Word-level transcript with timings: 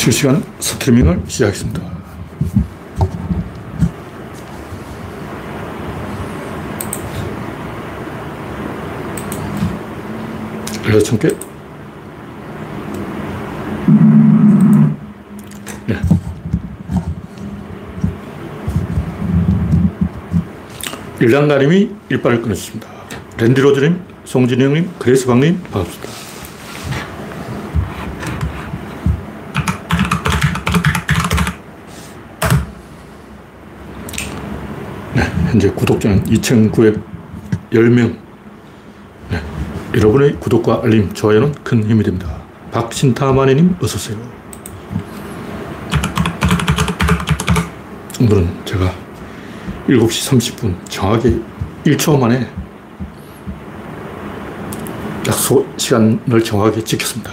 실시간 0.00 0.42
스트리밍을 0.60 1.24
시작했습니다. 1.28 1.82
열여섯 10.86 11.20
개. 11.20 11.28
네. 15.86 16.00
일랑가님이 21.20 21.90
일빠를 22.08 22.40
끊었습니다. 22.40 22.88
랜디로즈님, 23.36 24.00
송진영님, 24.24 24.92
그레이스 24.98 25.26
박님, 25.26 25.62
반갑습니다. 25.64 26.29
현재 35.50 35.68
구독자는 35.68 36.22
2,910명. 36.26 38.16
네, 39.30 39.42
여러분의 39.96 40.38
구독과 40.38 40.82
알림, 40.84 41.12
좋아요는 41.12 41.52
큰 41.64 41.82
힘이 41.82 42.04
됩니다. 42.04 42.40
박신타마니님, 42.70 43.74
어서오세요. 43.82 44.16
오늘은 48.20 48.48
제가 48.64 48.94
7시 49.88 50.30
30분 50.30 50.76
정확히 50.88 51.42
1초 51.84 52.16
만에 52.16 52.48
약속 55.26 55.68
시간을 55.76 56.44
정확하게 56.44 56.84
지켰습니다. 56.84 57.32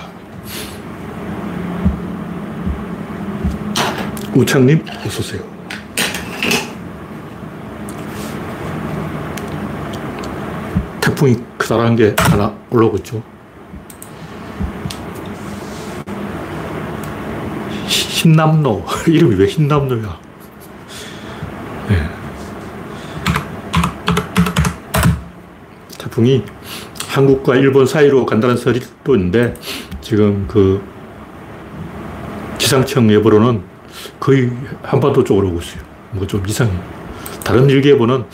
우창님, 4.34 4.84
어서오세요. 5.06 5.57
크다라는 11.68 11.96
게 11.98 12.16
하나 12.18 12.56
올라오고 12.70 12.98
있죠. 12.98 13.22
흰남노. 17.88 18.86
이름이 19.08 19.36
왜 19.36 19.48
흰남노야? 19.48 20.20
네. 21.90 22.10
태풍이 25.98 26.44
한국과 27.10 27.56
일본 27.56 27.86
사이로 27.86 28.26
간다는 28.26 28.56
또 29.04 29.16
있는데 29.16 29.54
지금 30.02 30.48
그 30.48 30.82
기상청 32.58 33.12
예보로는 33.12 33.62
거의 34.20 34.52
한반도 34.84 35.24
쪽으로 35.24 35.50
오고 35.50 35.60
있어요. 35.60 35.82
뭐 36.12 36.26
좀 36.26 36.44
이상해요. 36.48 36.82
다른 37.44 37.70
일기예보는 37.70 38.26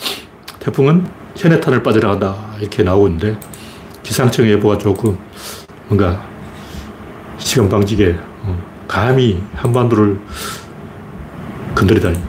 태풍은 0.59 1.22
현해탄을 1.36 1.84
빠져나간다 1.84 2.56
이렇게 2.59 2.84
나오고 2.84 3.08
있는데 3.08 3.38
기상청 4.03 4.48
예보가 4.48 4.78
조금 4.78 5.17
뭔가 5.88 6.26
시간방지게 7.38 8.17
어, 8.44 8.64
감히 8.88 9.42
한반도를 9.56 10.20
건드리다니 11.76 12.20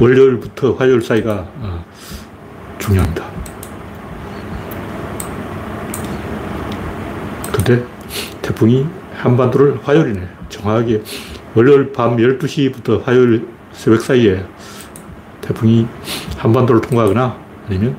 월요일부터 0.00 0.74
화요일 0.74 1.00
사이가 1.00 1.46
어, 1.56 1.84
중요합니다. 2.78 3.24
근데 7.52 7.84
태풍이 8.42 8.86
한반도를 9.14 9.78
화요일이네. 9.84 10.28
정확하게 10.48 11.02
월요일 11.54 11.92
밤 11.92 12.16
12시부터 12.16 13.04
화요일 13.04 13.46
새벽 13.72 14.02
사이에 14.02 14.44
태풍이 15.40 15.86
한반도를 16.42 16.80
통과하거나 16.80 17.36
아니면 17.68 17.96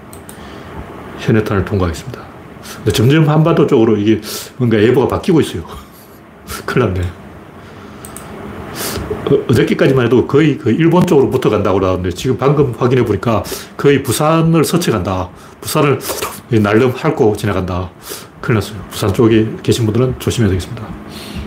현해탄을 1.19 1.63
통과하겠습니다. 1.63 2.21
점점 2.93 3.29
한반도 3.29 3.65
쪽으로 3.65 3.95
이게 3.95 4.19
뭔가 4.57 4.81
예보가 4.81 5.07
바뀌고 5.07 5.39
있어요. 5.41 5.63
큰일 6.65 6.87
났네. 6.87 7.01
어, 9.25 9.53
저께까지만 9.53 10.05
해도 10.05 10.27
거의 10.27 10.57
그 10.57 10.71
일본 10.71 11.07
쪽으로 11.07 11.29
붙어 11.29 11.49
간다고 11.49 11.79
그러는데 11.79 12.09
지금 12.11 12.37
방금 12.37 12.73
확인해 12.77 13.05
보니까 13.05 13.43
거의 13.77 14.03
부산을 14.03 14.65
서쳐간다. 14.65 15.29
부산을 15.61 15.99
날름 16.49 16.91
핥고 16.91 17.37
지나간다. 17.37 17.89
큰일 18.41 18.55
났어요. 18.55 18.77
부산 18.89 19.13
쪽에 19.13 19.47
계신 19.63 19.85
분들은 19.85 20.15
조심해야 20.19 20.49
되겠습니다. 20.49 20.85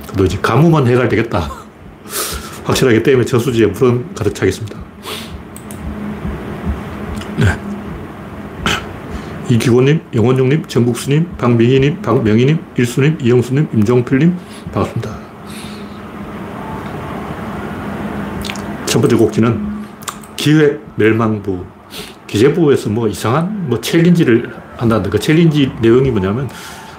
그래도 0.06 0.24
이제 0.24 0.38
가뭄은 0.40 0.86
해결되겠다. 0.86 1.50
확실하게 2.64 3.02
때문에 3.02 3.26
저수지에 3.26 3.66
물은 3.66 4.14
가득 4.14 4.34
차겠습니다. 4.34 4.86
네. 7.38 7.46
이기고님, 9.48 10.00
영원용님, 10.12 10.66
정국수님, 10.66 11.36
박명희님, 11.38 12.02
박명희님, 12.02 12.58
일수님, 12.76 13.18
이영수님, 13.22 13.68
임종필님, 13.72 14.36
반갑습니다. 14.72 15.10
첫 18.86 19.00
번째 19.00 19.16
꼭지는 19.16 19.84
기획 20.36 20.82
멸망부. 20.96 21.64
기재부에서 22.26 22.90
뭐 22.90 23.06
이상한 23.06 23.68
뭐 23.68 23.80
challenge를 23.80 24.52
한다는데 24.76 25.10
그 25.10 25.18
challenge 25.18 25.70
내용이 25.80 26.10
뭐냐면 26.10 26.48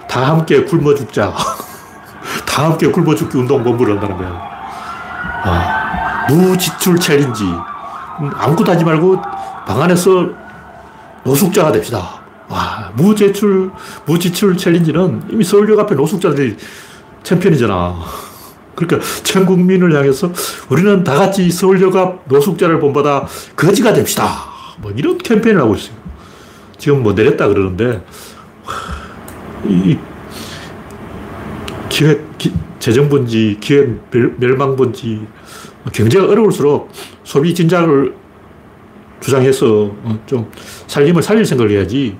다 0.07 0.29
함께 0.29 0.63
굶어 0.63 0.95
죽자. 0.95 1.33
다 2.47 2.65
함께 2.65 2.87
굶어 2.87 3.13
죽기 3.13 3.37
운동 3.37 3.61
본부를 3.63 3.95
한다는 3.95 4.17
거야. 4.17 4.29
아, 5.43 6.27
무지출 6.29 6.97
challenge. 6.97 7.43
아무것도 8.35 8.71
하지 8.71 8.85
말고 8.85 9.21
방 9.67 9.81
안에서 9.81 10.29
노숙자가 11.23 11.73
됩시다. 11.73 12.26
와, 12.49 12.91
무제출, 12.95 13.71
무지출 14.05 14.57
challenge는 14.57 15.23
이미 15.31 15.43
서울역 15.43 15.79
앞에 15.79 15.95
노숙자들이 15.95 16.55
챔피언이잖아. 17.23 17.95
그러니까 18.75 19.05
전 19.23 19.45
국민을 19.45 19.93
향해서 19.95 20.31
우리는 20.69 21.03
다 21.03 21.15
같이 21.15 21.49
서울역 21.49 21.95
앞 21.95 22.21
노숙자를 22.27 22.79
본받아 22.79 23.27
거지가 23.55 23.93
됩시다. 23.93 24.45
뭐 24.79 24.91
이런 24.95 25.17
캠페인을 25.17 25.61
하고 25.61 25.75
있어요. 25.75 25.95
지금 26.77 27.01
뭐 27.03 27.13
내렸다 27.13 27.47
그러는데 27.47 28.03
이 29.65 29.97
기획 31.89 32.37
기, 32.37 32.53
재정본지 32.79 33.57
기획 33.59 33.99
멸망본지 34.37 35.25
경제가 35.91 36.27
어려울수록 36.27 36.91
소비 37.23 37.55
진작을 37.55 38.13
주장해서 39.19 39.91
좀 40.27 40.51
살림을 40.85 41.23
살릴 41.23 41.45
생각을 41.45 41.71
해야지 41.71 42.15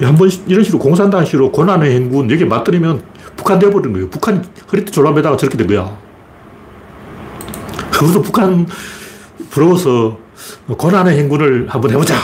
한 0.00 0.16
번 0.16 0.28
이런 0.46 0.64
식으로 0.64 0.80
공산당 0.80 1.24
식으로 1.24 1.52
고난의 1.52 1.94
행군 1.94 2.30
여기 2.30 2.44
맞들이면 2.44 3.02
북한 3.36 3.58
돼버린 3.58 3.92
거예요. 3.92 4.10
북한 4.10 4.44
허리띠 4.72 4.90
졸라 4.92 5.12
매다가 5.12 5.36
저렇게 5.36 5.56
된 5.56 5.66
거야. 5.66 5.96
그래서 7.92 8.20
북한 8.20 8.66
부러워서 9.50 10.18
고난의 10.76 11.16
행군을 11.18 11.66
한번 11.68 11.90
해보자. 11.92 12.16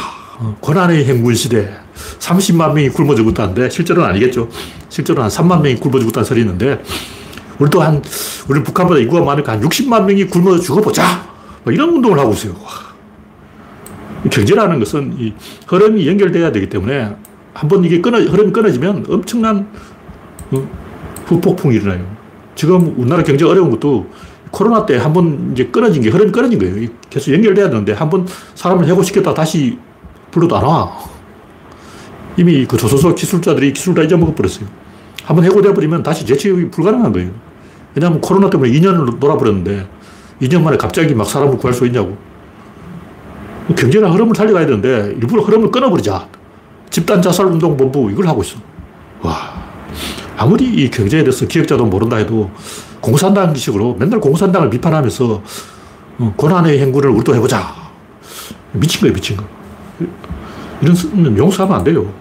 고난의 0.60 1.04
행군 1.04 1.34
시대. 1.34 1.70
30만 2.18 2.72
명이 2.72 2.88
굶어 2.90 3.14
죽었다는데 3.14 3.68
실제로는 3.70 4.08
아니겠죠. 4.10 4.48
실제로는 4.88 5.30
한 5.30 5.30
3만 5.30 5.60
명이 5.60 5.76
굶어 5.76 5.98
죽었다는 6.00 6.24
소리 6.24 6.40
있는데 6.40 6.82
우리도 7.58 7.82
한, 7.82 8.02
우리 8.48 8.62
북한보다 8.62 8.98
인구가 9.00 9.22
많으니까 9.24 9.52
한 9.52 9.60
60만 9.60 10.04
명이 10.06 10.24
굶어 10.28 10.58
죽어보자. 10.58 11.28
뭐 11.62 11.72
이런 11.72 11.90
운동을 11.90 12.18
하고 12.18 12.32
있어요. 12.32 12.56
경제라는 14.30 14.78
것은 14.78 15.14
이 15.18 15.34
흐름이 15.66 16.06
연결돼야 16.08 16.52
되기 16.52 16.68
때문에 16.68 17.14
한번 17.52 17.84
이게 17.84 18.00
끊어, 18.00 18.18
흐름이 18.18 18.52
끊어지면 18.52 19.06
엄청난 19.08 19.68
후폭풍이 21.26 21.76
일어나요. 21.76 22.04
지금 22.54 22.94
우리나라 22.98 23.22
경제 23.22 23.44
어려운 23.44 23.70
것도 23.70 24.06
코로나 24.50 24.84
때 24.84 24.96
한 24.98 25.12
번 25.12 25.50
이제 25.52 25.66
끊어진 25.66 26.02
게 26.02 26.10
흐름이 26.10 26.32
끊어진 26.32 26.58
거예요. 26.58 26.88
계속 27.08 27.32
연결돼야 27.32 27.70
되는데 27.70 27.92
한 27.92 28.10
번 28.10 28.26
사람을 28.54 28.86
해고시켰다 28.88 29.34
다시 29.34 29.78
불러도 30.30 30.56
안 30.56 30.64
와. 30.64 30.92
이미 32.36 32.66
그 32.66 32.76
조선소 32.76 33.14
기술자들이 33.14 33.72
기술 33.72 33.94
다 33.94 34.02
잊어먹어 34.02 34.34
버렸어요. 34.34 34.66
한 35.24 35.36
번 35.36 35.44
해고돼 35.44 35.72
버리면 35.74 36.02
다시 36.02 36.26
재취업이 36.26 36.70
불가능한 36.70 37.12
거예요. 37.12 37.30
왜냐하면 37.94 38.20
코로나 38.20 38.50
때문에 38.50 38.70
2년을 38.72 39.18
놀아버렸는데 39.18 39.86
2년 40.42 40.62
만에 40.62 40.76
갑자기 40.76 41.14
막 41.14 41.26
사람을 41.28 41.58
구할 41.58 41.74
수 41.74 41.86
있냐고. 41.86 42.16
경제나 43.76 44.10
흐름을 44.10 44.34
살려가야 44.34 44.66
되는데 44.66 45.12
일부러 45.20 45.42
흐름을 45.42 45.70
끊어버리자. 45.70 46.26
집단 46.90 47.22
자살 47.22 47.46
운동 47.46 47.76
본부 47.76 48.10
이걸 48.10 48.26
하고 48.26 48.42
있어. 48.42 48.58
와. 49.22 49.60
아무리 50.36 50.64
이 50.64 50.90
경제에 50.90 51.22
대해서 51.22 51.46
기획자도 51.46 51.84
모른다 51.86 52.16
해도 52.16 52.50
공산당 53.00 53.54
식으로 53.54 53.94
맨날 53.98 54.20
공산당을 54.20 54.70
비판하면서 54.70 55.42
어, 56.18 56.34
고난의 56.36 56.80
행군을 56.80 57.10
우리도 57.10 57.34
해보자. 57.34 57.74
미친 58.72 59.00
거예요, 59.00 59.14
미친 59.14 59.36
거. 59.36 59.44
이런 60.82 61.36
용서하면 61.36 61.78
안 61.78 61.84
돼요. 61.84 62.12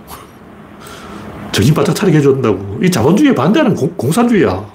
정신 1.51 1.74
바짝 1.74 1.95
차리게 1.95 2.19
해준다고. 2.19 2.80
이 2.81 2.89
자본주의에 2.89 3.33
반대하는 3.33 3.75
공, 3.75 3.92
공산주의야. 3.95 4.65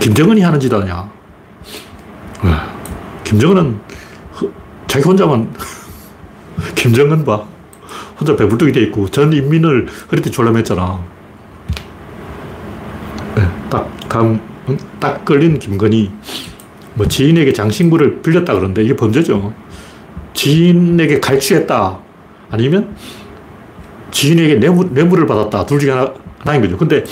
김정은이 0.00 0.40
하는 0.40 0.58
짓 0.58 0.72
아니야. 0.72 1.10
김정은은 3.24 3.80
자기 4.86 5.04
혼자만 5.04 5.52
김정은 6.80 7.26
봐. 7.26 7.44
혼자 8.18 8.34
배불뚝이 8.34 8.72
돼 8.72 8.80
있고 8.84 9.06
전 9.10 9.30
인민을 9.30 9.86
허리띠 10.10 10.30
졸라맸잖아. 10.30 10.98
네, 13.36 13.42
딱, 13.68 14.08
다음, 14.08 14.40
딱 14.98 15.22
걸린 15.26 15.58
김건희. 15.58 16.10
뭐 16.94 17.06
지인에게 17.06 17.52
장신구를 17.52 18.22
빌렸다 18.22 18.54
그러는데 18.54 18.82
이게 18.82 18.96
범죄죠. 18.96 19.52
지인에게 20.32 21.20
갈취했다. 21.20 21.98
아니면 22.50 22.96
지인에게 24.10 24.54
뇌물, 24.54 24.88
뇌물을 24.94 25.26
받았다. 25.26 25.66
둘 25.66 25.80
중에 25.80 25.90
하나, 25.90 26.14
하나인 26.38 26.62
거죠. 26.62 26.78
근데 26.78 27.04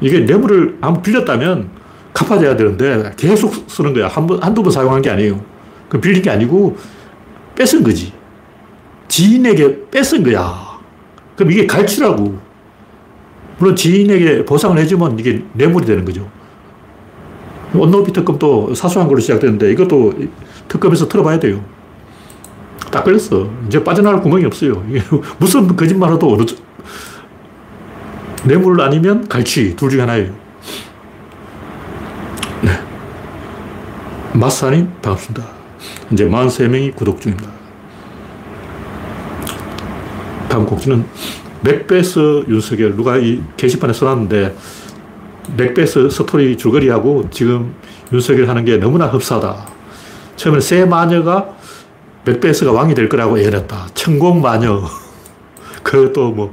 이게 0.00 0.20
뇌물을 0.20 0.78
한번 0.80 1.02
빌렸다면 1.02 1.68
갚아줘야 2.14 2.56
되는데 2.56 3.12
계속 3.18 3.68
쓰는 3.68 3.92
거야. 3.92 4.08
한 4.08 4.26
번, 4.26 4.42
한두 4.42 4.62
번 4.62 4.72
사용한 4.72 5.02
게 5.02 5.10
아니에요. 5.10 5.42
그 5.90 6.00
빌린 6.00 6.22
게 6.22 6.30
아니고 6.30 6.78
뺏은 7.54 7.82
거지. 7.84 8.23
지인에게 9.08 9.90
뺏은 9.90 10.22
거야. 10.22 10.78
그럼 11.36 11.52
이게 11.52 11.66
갈취라고. 11.66 12.38
물론 13.58 13.76
지인에게 13.76 14.44
보상을 14.44 14.76
해주면 14.78 15.18
이게 15.18 15.42
뇌물이 15.52 15.86
되는 15.86 16.04
거죠. 16.04 16.28
원노비 17.72 18.12
특검도 18.12 18.74
사소한 18.74 19.08
걸로 19.08 19.20
시작됐는데 19.20 19.72
이것도 19.72 20.14
특검에서 20.68 21.08
틀어봐야 21.08 21.38
돼요. 21.38 21.64
딱 22.90 23.02
걸렸어. 23.04 23.50
이제 23.66 23.82
빠져나갈 23.82 24.22
구멍이 24.22 24.44
없어요. 24.44 24.84
무슨 25.38 25.66
거짓말 25.74 26.12
해도 26.12 26.32
어느, 26.32 26.44
뇌물 28.44 28.80
아니면 28.80 29.26
갈취. 29.28 29.74
둘 29.74 29.90
중에 29.90 30.00
하나예요. 30.00 30.32
네. 32.62 32.70
마사님, 34.32 34.88
반갑습니다. 35.02 35.44
이제 36.12 36.28
43명이 36.28 36.94
구독 36.94 37.20
중입니다. 37.20 37.50
다음 40.54 40.66
꼭지는 40.66 41.04
맥베스 41.62 42.44
윤석열. 42.46 42.94
누가 42.94 43.16
이 43.16 43.42
게시판에 43.56 43.92
써놨는데, 43.92 44.54
맥베스 45.56 46.08
스토리 46.08 46.56
줄거리하고 46.56 47.28
지금 47.30 47.74
윤석열 48.12 48.48
하는 48.48 48.64
게 48.64 48.76
너무나 48.76 49.06
흡사하다. 49.06 49.66
처음에 50.36 50.60
새 50.60 50.84
마녀가 50.84 51.48
맥베스가 52.24 52.70
왕이 52.70 52.94
될 52.94 53.08
거라고 53.08 53.36
예언했다. 53.40 53.88
천공 53.94 54.40
마녀. 54.40 54.84
그것도 55.82 56.30
뭐 56.30 56.52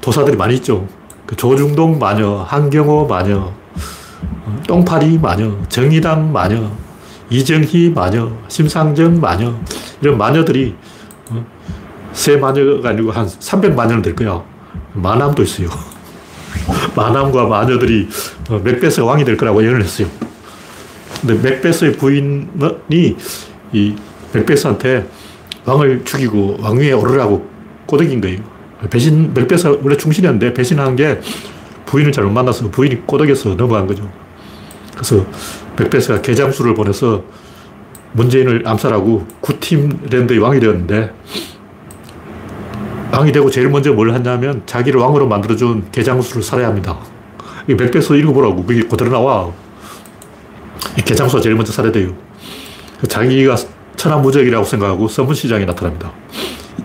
도사들이 0.00 0.36
많이 0.36 0.54
있죠. 0.54 0.86
그 1.26 1.34
조중동 1.34 1.98
마녀, 1.98 2.44
한경호 2.46 3.08
마녀, 3.08 3.52
똥파리 4.68 5.18
마녀, 5.18 5.56
정의당 5.68 6.32
마녀, 6.32 6.70
이정희 7.30 7.90
마녀, 7.96 8.30
심상정 8.46 9.20
마녀, 9.20 9.52
이런 10.00 10.16
마녀들이 10.16 10.76
어, 10.76 10.88
세 12.18 12.36
마녀가 12.36 12.88
아니고 12.88 13.12
한 13.12 13.26
300마녀는 13.26 14.02
될 14.02 14.16
거야. 14.16 14.42
마남도 14.92 15.44
있어요. 15.44 15.68
마남과 16.96 17.46
마녀들이 17.46 18.08
어, 18.50 18.58
맥베스가 18.58 19.06
왕이 19.06 19.24
될 19.24 19.36
거라고 19.36 19.62
예언을 19.62 19.84
했어요. 19.84 20.08
근데 21.20 21.34
맥베스의 21.34 21.92
부인이 21.92 23.16
이 23.72 23.94
맥베스한테 24.32 25.08
왕을 25.64 26.04
죽이고 26.04 26.56
왕위에 26.60 26.90
오르라고 26.90 27.48
꼬드긴 27.86 28.20
거예요. 28.20 28.40
배신, 28.90 29.32
맥베스가 29.32 29.76
원래 29.80 29.96
충신이었는데 29.96 30.54
배신한 30.54 30.96
게 30.96 31.20
부인을 31.86 32.10
잘못 32.10 32.32
만나서 32.32 32.68
부인이 32.72 33.06
꼬덕여서 33.06 33.50
넘어간 33.50 33.86
거죠. 33.86 34.10
그래서 34.92 35.24
맥베스가 35.78 36.20
개장수를 36.22 36.74
보내서 36.74 37.22
문재인을 38.12 38.64
암살하고 38.66 39.24
구팀 39.40 40.00
랜드의 40.10 40.40
왕이 40.40 40.58
되었는데 40.58 41.12
왕이 43.12 43.32
되고 43.32 43.50
제일 43.50 43.68
먼저 43.68 43.92
뭘 43.92 44.12
했냐면 44.12 44.62
자기를 44.66 45.00
왕으로 45.00 45.26
만들어준 45.28 45.88
개장수를 45.90 46.42
살해야 46.42 46.68
합니다. 46.68 46.98
이 47.68 47.74
맥베스 47.74 48.12
읽어보라고. 48.12 48.64
그게 48.64 48.82
그대로 48.82 49.10
나와. 49.10 49.50
이 50.98 51.02
개장수가 51.02 51.42
제일 51.42 51.54
먼저 51.54 51.72
살해돼요. 51.72 52.12
자기가 53.08 53.56
천하무적이라고 53.96 54.64
생각하고 54.64 55.08
서문시장에 55.08 55.64
나타납니다. 55.64 56.12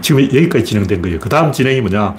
지금 0.02 0.22
여기까지 0.22 0.66
진행된 0.66 1.02
거예요. 1.02 1.20
그 1.20 1.30
다음 1.30 1.52
진행이 1.52 1.81
뭐냐. 1.81 2.16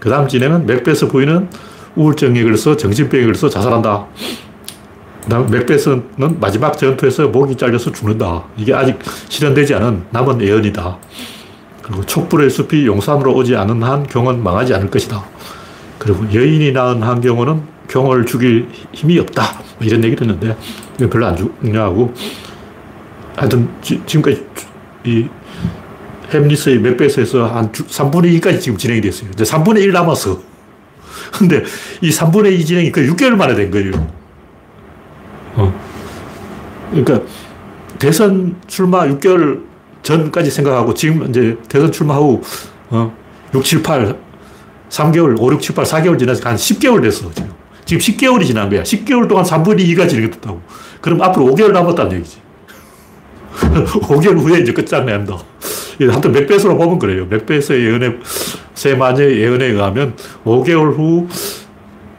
그 0.00 0.10
다음 0.10 0.26
진행은 0.26 0.66
맥베스 0.66 1.06
부인은 1.08 1.48
우울증에 1.94 2.42
걸려서 2.42 2.76
정신병에 2.76 3.22
걸려서 3.24 3.48
자살한다. 3.48 4.06
맥베스는 5.50 6.40
마지막 6.40 6.76
전투에서 6.76 7.28
목이 7.28 7.56
잘려서 7.56 7.92
죽는다. 7.92 8.42
이게 8.56 8.74
아직 8.74 8.98
실현되지 9.28 9.74
않은 9.74 10.04
남은 10.10 10.40
예언이다. 10.40 10.98
그리고 11.92 12.06
촛불의 12.06 12.48
숲이 12.48 12.86
용산으로 12.86 13.34
오지 13.34 13.54
않은 13.54 13.82
한 13.82 14.06
경은 14.06 14.42
망하지 14.42 14.72
않을 14.74 14.90
것이다. 14.90 15.22
그리고 15.98 16.24
여인이 16.32 16.72
낳은 16.72 17.02
한 17.02 17.20
경우는 17.20 17.62
경을 17.86 18.24
죽일 18.24 18.66
힘이 18.92 19.18
없다. 19.18 19.42
뭐 19.78 19.86
이런 19.86 20.02
얘기를 20.02 20.26
했는데, 20.26 20.56
이거 20.98 21.10
별로 21.10 21.26
안 21.26 21.36
중요하고, 21.36 22.14
하여튼, 23.36 23.68
지, 23.82 24.02
금까지 24.10 24.46
이 25.04 25.28
햄리스의 26.32 26.78
맥베스에서 26.78 27.46
한 27.46 27.70
3분의 27.70 28.40
2까지 28.40 28.58
지금 28.58 28.78
진행이 28.78 29.02
됐어요. 29.02 29.28
이제 29.30 29.44
3분의 29.44 29.82
1 29.82 29.92
남았어. 29.92 30.40
근데 31.34 31.62
이 32.00 32.08
3분의 32.08 32.58
2 32.58 32.64
진행이 32.64 32.90
그 32.90 33.06
6개월 33.06 33.36
만에 33.36 33.54
된 33.54 33.70
거예요. 33.70 33.92
어. 35.56 35.80
그러니까 36.90 37.20
대선 37.98 38.56
출마 38.66 39.06
6개월 39.06 39.71
전까지 40.02 40.50
생각하고 40.50 40.94
지금 40.94 41.28
이제 41.28 41.56
대선 41.68 41.90
출마 41.92 42.16
후 42.16 42.42
어, 42.90 43.14
6, 43.54 43.64
7, 43.64 43.82
8, 43.82 44.18
3개월, 44.90 45.40
5, 45.40 45.52
6, 45.52 45.60
7, 45.60 45.74
8, 45.74 45.84
4개월 45.84 46.18
지나서 46.18 46.48
한 46.48 46.56
10개월 46.56 47.02
됐어. 47.02 47.30
지금. 47.32 47.50
지금 47.84 48.00
10개월이 48.00 48.46
지난 48.46 48.68
거야. 48.68 48.82
10개월 48.82 49.28
동안 49.28 49.44
3분의 49.44 49.86
2가 49.88 50.08
진행됐다고. 50.08 50.60
그럼 51.00 51.22
앞으로 51.22 51.46
5개월 51.46 51.72
남았다는 51.72 52.16
얘기지. 52.18 52.38
5개월 53.52 54.38
후에 54.38 54.60
이제 54.60 54.72
끝장낸다. 54.72 55.36
하여튼 56.00 56.32
맥베스로 56.32 56.76
보면 56.76 56.98
그래요. 56.98 57.26
맥베스의 57.26 57.84
예언에, 57.84 58.18
세 58.74 58.94
마녀의 58.94 59.38
예언에 59.38 59.66
의하면 59.66 60.14
5개월 60.44 60.96
후 60.96 61.28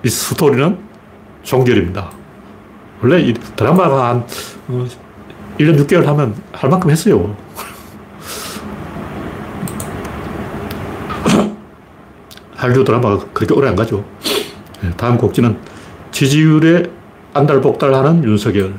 이 0.03 0.09
스토리는 0.09 0.77
종결입니다. 1.43 2.11
원래 3.01 3.21
이 3.21 3.33
드라마가 3.55 4.09
한 4.09 4.25
1년 5.57 5.79
어, 5.79 5.83
6개월 5.83 6.03
하면 6.05 6.35
할 6.51 6.69
만큼 6.69 6.89
했어요. 6.89 7.35
한류 12.63 12.85
드라마가 12.85 13.25
그렇게 13.33 13.53
오래 13.53 13.67
안 13.67 13.75
가죠. 13.75 14.05
네, 14.81 14.89
다음 14.95 15.17
곡지는 15.17 15.57
지지율에 16.11 16.83
안달복달하는 17.33 18.23
윤석열. 18.23 18.75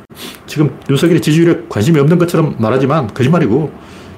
지금 0.46 0.78
윤석열이 0.88 1.20
지지율에 1.20 1.64
관심이 1.68 2.00
없는 2.00 2.16
것처럼 2.16 2.56
말하지만 2.58 3.08
거짓말이고 3.08 3.70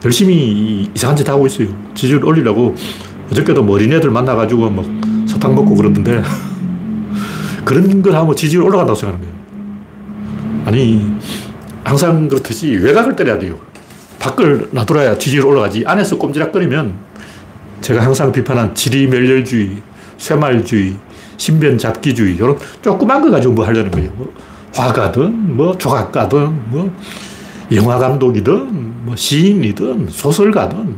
열심히 0.05 0.89
이상한 0.95 1.17
짓 1.17 1.29
하고 1.29 1.49
있어요. 1.49 1.67
지지율 1.95 2.25
올리려고 2.25 2.77
어저께도 3.33 3.65
뭐 3.65 3.75
어린애들 3.75 4.09
만나가지고 4.09 4.71
뭐 4.71 4.85
사탕 5.27 5.57
먹고 5.57 5.75
그러던데 5.75 6.23
그런 7.65 8.03
걸 8.03 8.15
하면 8.15 8.37
지지율 8.37 8.63
올라간다고 8.65 8.97
생각하는 8.97 9.27
거예요. 9.27 9.37
아니, 10.67 11.13
항상 11.83 12.29
그렇듯이 12.29 12.77
외곽을 12.77 13.17
때려야 13.17 13.37
돼요. 13.37 13.59
밖을 14.21 14.69
놔둬야 14.71 15.19
지지율 15.19 15.47
올라가지. 15.47 15.83
안에서 15.85 16.17
꼼지락거리면 16.19 17.06
제가 17.87 18.03
항상 18.03 18.33
비판한 18.33 18.75
지리멸렬주의, 18.75 19.81
쇠말주의, 20.19 20.97
신변잡기주의, 21.37 22.35
이런 22.35 22.59
조그만 22.83 23.23
거 23.23 23.31
가지고 23.31 23.55
뭐 23.55 23.65
하려는 23.65 23.93
거예요. 23.93 24.11
뭐 24.17 24.35
화가든, 24.75 25.57
뭐 25.57 25.79
조각가든, 25.79 26.71
뭐 26.71 26.93
영화감독이든, 27.71 29.05
뭐 29.05 29.15
시인이든, 29.15 30.09
소설가든, 30.11 30.97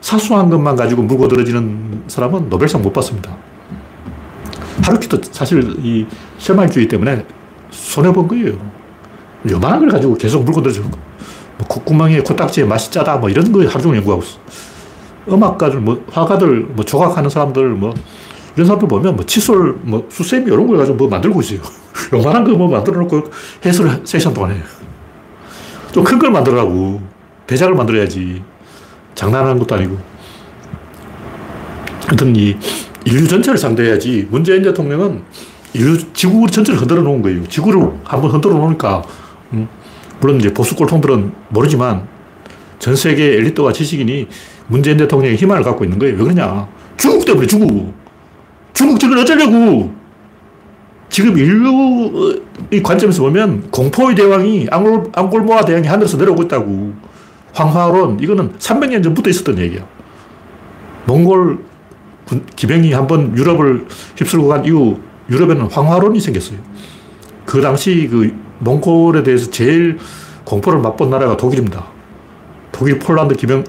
사소한 0.00 0.50
것만 0.50 0.74
가지고 0.74 1.02
물고 1.02 1.28
들어지는 1.28 2.02
사람은 2.08 2.48
노벨상 2.48 2.82
못 2.82 2.92
받습니다. 2.92 3.36
하루키도 4.82 5.20
사실 5.30 5.76
이 5.78 6.06
쇠말주의 6.38 6.88
때문에 6.88 7.24
손해본 7.70 8.26
거예요. 8.26 8.58
요만한 9.48 9.78
걸 9.78 9.90
가지고 9.90 10.14
계속 10.14 10.42
물고 10.42 10.60
들어지는 10.60 10.90
거. 10.90 10.98
뭐 11.58 11.68
콧구멍에 11.68 12.18
코딱지에 12.22 12.64
맛이 12.64 12.90
짜다, 12.90 13.18
뭐 13.18 13.30
이런 13.30 13.52
거 13.52 13.60
하루 13.60 13.80
종일 13.80 13.98
연구하고 13.98 14.24
있어. 14.24 14.75
음악가들, 15.28 15.80
뭐, 15.80 16.04
화가들, 16.10 16.60
뭐, 16.70 16.84
조각하는 16.84 17.28
사람들, 17.30 17.68
뭐, 17.70 17.94
이런 18.54 18.66
사람들 18.66 18.88
보면, 18.88 19.16
뭐, 19.16 19.26
칫솔, 19.26 19.78
뭐, 19.82 20.06
수세미 20.10 20.46
이런 20.46 20.66
걸 20.66 20.78
가지고 20.78 20.96
뭐 20.96 21.08
만들고 21.08 21.40
있어요. 21.40 21.60
요만한 22.12 22.44
거 22.44 22.52
뭐 22.52 22.68
만들어 22.68 23.00
놓고 23.00 23.24
해설을 23.64 24.02
세션 24.04 24.32
동안 24.34 24.52
해요. 24.52 24.62
좀 25.92 26.04
큰 26.04 26.18
걸 26.18 26.30
만들라고. 26.30 27.00
대작을 27.46 27.74
만들어야지. 27.74 28.42
장난하는 29.14 29.58
것도 29.58 29.74
아니고. 29.76 29.98
하여튼 32.06 32.34
이 32.36 32.56
인류 33.04 33.26
전체를 33.28 33.58
상대해야지. 33.58 34.26
문재인 34.30 34.62
대통령은 34.62 35.22
인류, 35.74 35.98
지구 36.12 36.48
전체를 36.50 36.80
흔들어 36.80 37.02
놓은 37.02 37.22
거예요. 37.22 37.46
지구를 37.48 37.80
한번 38.04 38.30
흔들어 38.30 38.54
놓으니까, 38.54 39.02
음, 39.52 39.68
물론 40.20 40.40
이제 40.40 40.52
보수 40.52 40.74
꼴통들은 40.74 41.32
모르지만 41.50 42.06
전 42.78 42.96
세계 42.96 43.34
엘리트와 43.36 43.72
지식인이 43.72 44.28
문재인 44.68 44.96
대통령의 44.96 45.36
희망을 45.36 45.62
갖고 45.62 45.84
있는 45.84 45.98
거예요. 45.98 46.16
왜 46.16 46.22
그러냐. 46.22 46.66
중국 46.96 47.24
때문에 47.24 47.46
중국. 47.46 47.94
중국 48.72 48.98
지금 48.98 49.18
어쩌려고. 49.18 49.94
지금 51.08 51.38
인류의 51.38 52.82
관점에서 52.82 53.22
보면 53.22 53.70
공포의 53.70 54.16
대왕이 54.16 54.66
앙골, 54.70 55.10
앙골모아 55.12 55.64
대왕이 55.64 55.86
하늘에서 55.86 56.16
내려오고 56.16 56.42
있다고. 56.44 56.94
황화론, 57.52 58.20
이거는 58.20 58.52
300년 58.58 59.02
전부터 59.02 59.30
있었던 59.30 59.58
얘기야. 59.58 59.86
몽골 61.06 61.58
기병이 62.56 62.92
한번 62.92 63.36
유럽을 63.36 63.86
휩쓸고 64.16 64.48
간 64.48 64.64
이후 64.64 64.98
유럽에는 65.30 65.66
황화론이 65.66 66.20
생겼어요. 66.20 66.58
그 67.44 67.60
당시 67.60 68.08
그 68.10 68.34
몽골에 68.58 69.22
대해서 69.22 69.50
제일 69.50 69.98
공포를 70.44 70.80
맛본 70.80 71.10
나라가 71.10 71.36
독일입니다. 71.36 71.86
독일 72.72 72.98
폴란드 72.98 73.36
기병 73.36 73.64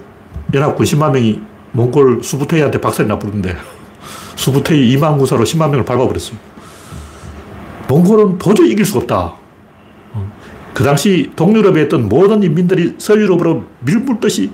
연합군 0.53 0.85
10만 0.85 1.11
명이 1.11 1.41
몽골 1.73 2.23
수부테이한테 2.23 2.79
박살이 2.79 3.07
나버렸는데 3.07 3.55
수부테이 4.35 4.95
2만 4.97 5.17
구사로 5.17 5.43
10만 5.43 5.69
명을 5.69 5.85
밟아버렸어요. 5.85 6.37
몽골은 7.87 8.37
도저히 8.37 8.71
이길 8.71 8.85
수가 8.85 8.99
없다. 8.99 9.33
그 10.73 10.83
당시 10.83 11.31
동유럽에 11.35 11.83
있던 11.83 12.07
모든 12.07 12.43
인민들이 12.43 12.93
서유럽으로 12.99 13.63
밀물듯이 13.79 14.51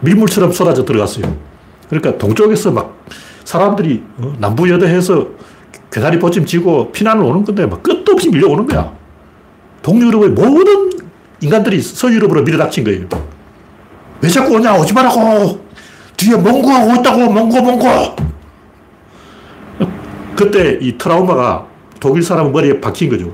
밀물처럼 0.00 0.52
쏟아져 0.52 0.84
들어갔어요. 0.84 1.36
그러니까 1.88 2.16
동쪽에서 2.18 2.70
막 2.70 3.04
사람들이 3.44 4.02
어, 4.18 4.32
남부여대해서 4.38 5.26
괴다리 5.90 6.18
보침 6.18 6.46
지고 6.46 6.92
피난을 6.92 7.24
오는 7.24 7.44
건데 7.44 7.66
막 7.66 7.82
끝도 7.82 8.12
없이 8.12 8.30
밀려오는 8.30 8.66
거야. 8.66 8.92
동유럽의 9.82 10.30
모든 10.30 10.90
인간들이 11.40 11.80
서유럽으로 11.80 12.42
밀어닥친 12.42 12.84
거예요. 12.84 13.08
왜 14.24 14.30
자꾸 14.30 14.54
오냐? 14.54 14.74
오지 14.78 14.94
말라고! 14.94 15.60
뒤에 16.16 16.34
몽고가 16.34 16.84
오고 16.84 17.00
있다고! 17.00 17.30
몽고, 17.30 17.60
몽고! 17.60 18.16
그때 20.34 20.78
이 20.80 20.96
트라우마가 20.96 21.66
독일 22.00 22.22
사람 22.22 22.50
머리에 22.50 22.80
박힌 22.80 23.10
거죠. 23.10 23.30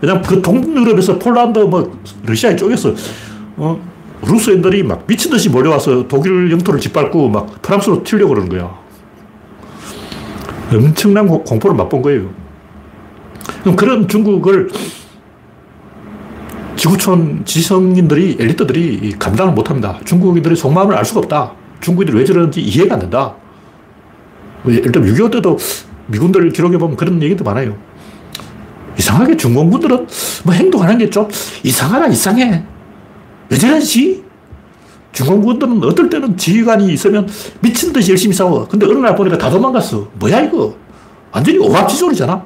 왜냐면 0.00 0.24
그 0.24 0.42
동유럽에서 0.42 1.20
폴란드, 1.20 1.60
뭐, 1.60 1.96
러시아에 2.24 2.56
쪼개서, 2.56 2.92
어, 3.56 3.80
루스인들이 4.26 4.82
막 4.82 5.06
미친 5.06 5.30
듯이 5.30 5.48
몰려와서 5.48 6.08
독일 6.08 6.50
영토를 6.50 6.80
짓밟고 6.80 7.28
막 7.28 7.62
프랑스로 7.62 8.02
튀려고 8.02 8.30
그러는 8.34 8.48
거야. 8.48 8.76
엄청난 10.72 11.28
공포를 11.28 11.76
맛본 11.76 12.02
거예요. 12.02 12.30
그럼 13.62 13.76
그런 13.76 14.08
중국을 14.08 14.70
지구촌 16.86 17.44
지성인들이, 17.44 18.36
엘리트들이 18.38 19.16
감당을 19.18 19.54
못 19.54 19.68
합니다. 19.70 19.98
중국인들의 20.04 20.56
속마음을 20.56 20.94
알 20.94 21.04
수가 21.04 21.18
없다. 21.18 21.52
중국인들이 21.80 22.16
왜 22.16 22.24
저러는지 22.24 22.60
이해가 22.60 22.94
안 22.94 23.00
된다. 23.00 23.34
일단 24.66 25.02
6.25 25.02 25.32
때도 25.32 25.58
미군들 26.06 26.50
기록에 26.50 26.78
보면 26.78 26.96
그런 26.96 27.20
얘기도 27.20 27.42
많아요. 27.42 27.76
이상하게 28.98 29.36
중공군들은 29.36 30.06
뭐 30.44 30.54
행동하는 30.54 30.98
게 30.98 31.10
좀 31.10 31.28
이상하다, 31.64 32.06
이상해. 32.06 32.62
왜 33.50 33.58
저러지? 33.58 34.22
중공군들은 35.12 35.82
어떨 35.82 36.08
때는 36.08 36.36
지휘관이 36.36 36.92
있으면 36.92 37.26
미친 37.60 37.92
듯이 37.92 38.12
열심히 38.12 38.32
싸워. 38.32 38.66
근데 38.68 38.86
어느 38.86 38.98
날 38.98 39.16
보니까 39.16 39.36
다 39.36 39.50
도망갔어. 39.50 40.08
뭐야, 40.20 40.42
이거? 40.42 40.76
완전히 41.32 41.58
오합지졸이잖아. 41.58 42.44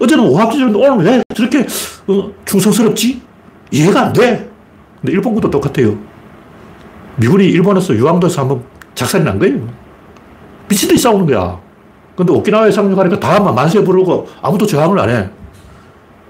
어제는 0.00 0.24
오합지졸인데 0.24 0.78
오늘 0.78 1.04
왜 1.04 1.22
저렇게 1.34 1.64
어, 2.08 2.32
충성스럽지? 2.44 3.25
이해가 3.70 4.06
안 4.06 4.12
돼. 4.12 4.48
근데 5.00 5.12
일본군도 5.12 5.50
똑같아요. 5.50 5.96
미군이 7.16 7.46
일본에서 7.46 7.94
유황도에서 7.94 8.42
한번 8.42 8.62
작살이 8.94 9.24
난 9.24 9.38
거예요. 9.38 9.66
미친 10.68 10.88
듯이 10.88 11.02
싸우는 11.02 11.26
거야. 11.26 11.60
근데 12.16 12.32
오키나와에 12.32 12.70
상륙하니까 12.70 13.20
다 13.20 13.40
만세 13.40 13.82
부르고 13.82 14.26
아무도 14.42 14.66
저항을 14.66 14.98
안 14.98 15.10
해. 15.10 15.28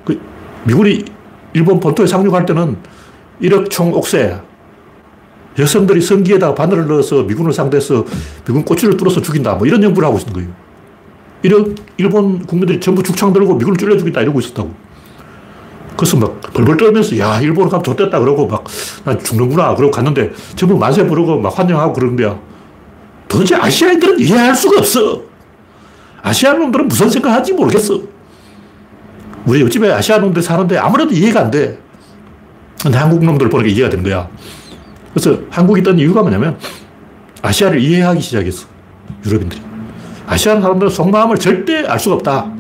그 0.05 0.21
미군이 0.64 1.05
일본 1.52 1.81
본토에 1.81 2.07
상륙할 2.07 2.45
때는 2.45 2.76
1억 3.40 3.71
총 3.71 3.93
옥새. 3.93 4.40
여성들이 5.59 6.02
성기에다 6.02 6.55
바늘을 6.55 6.87
넣어서 6.87 7.23
미군을 7.23 7.52
상대해서 7.52 8.05
미군 8.45 8.64
꼬치를 8.64 8.97
뚫어서 8.97 9.23
죽인다. 9.23 9.55
뭐 9.55 9.66
이런 9.66 9.83
연구를 9.83 10.07
하고 10.07 10.19
있는 10.19 10.33
거예요. 10.33 10.49
이런 11.43 11.76
일본 11.97 12.45
국민들이 12.45 12.81
전부 12.81 13.02
죽창 13.02 13.33
들고 13.33 13.55
미군을 13.55 13.76
찔러 13.78 13.97
죽인다. 13.97 14.21
이러고 14.21 14.40
있었다고. 14.40 14.86
그래서 15.97 16.17
막 16.17 16.41
벌벌 16.53 16.76
떨면서 16.76 17.19
야, 17.19 17.41
일본 17.41 17.69
가면 17.69 17.83
좋됐다. 17.83 18.19
그러고 18.21 18.47
막 18.47 18.65
난 19.05 19.19
죽는구나. 19.23 19.75
그러고 19.75 19.93
갔는데 19.93 20.33
전부 20.57 20.76
만세 20.76 21.07
부르고 21.07 21.38
막 21.41 21.57
환영하고 21.57 21.93
그러는 21.93 22.17
거야. 22.17 22.38
도대체 23.29 23.55
아시아인들은 23.55 24.21
이해할 24.21 24.55
수가 24.55 24.81
없어. 24.81 25.23
아시아 26.23 26.53
놈들은 26.55 26.88
무슨 26.88 27.09
생각하는지 27.09 27.53
모르겠어. 27.53 28.00
우리 29.47 29.61
옆집에 29.62 29.93
아시아 29.93 30.19
놈들 30.19 30.43
사는데 30.43 30.76
아무래도 30.76 31.12
이해가 31.12 31.41
안 31.41 31.50
돼. 31.50 31.79
근데 32.83 32.99
한국 32.99 33.25
놈들 33.25 33.49
보니까 33.49 33.71
이해가 33.71 33.91
되는 33.91 34.03
거야. 34.05 34.29
그래서 35.15 35.38
한국이 35.50 35.83
뜬 35.83 35.99
이유가 35.99 36.23
뭐냐면 36.23 36.59
아시아를 37.43 37.81
이해하기 37.81 38.21
시작했어. 38.21 38.67
유럽인들이. 39.25 39.62
아시아 40.26 40.61
사람들은 40.61 40.91
속마음을 40.91 41.38
절대 41.38 41.85
알 41.87 41.99
수가 42.00 42.17
없다. 42.17 42.50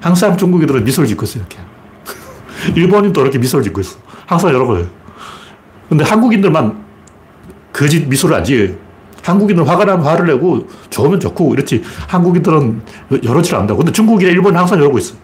항상 0.00 0.36
중국인들은 0.36 0.84
미소를 0.84 1.08
짓고 1.08 1.24
있어, 1.24 1.38
이렇게. 1.38 1.56
일본인도 2.74 3.20
이렇게 3.22 3.38
미소를 3.38 3.62
짓고 3.64 3.80
있어. 3.80 3.98
항상 4.26 4.50
이러고 4.50 4.80
요 4.80 4.86
근데 5.88 6.04
한국인들만 6.04 6.84
거짓 7.72 8.06
미소를 8.06 8.36
안 8.36 8.44
지어요. 8.44 8.74
한국인은 9.22 9.64
화가 9.64 9.84
나면 9.84 10.06
화를 10.06 10.26
내고 10.26 10.66
좋으면 10.90 11.20
좋고 11.20 11.54
이렇지. 11.54 11.82
한국인들은 12.08 12.82
여러질 13.24 13.54
안다고. 13.56 13.78
근데 13.78 13.92
중국이나 13.92 14.30
일본은 14.30 14.58
항상 14.58 14.78
이러고 14.78 14.98
있어. 14.98 15.14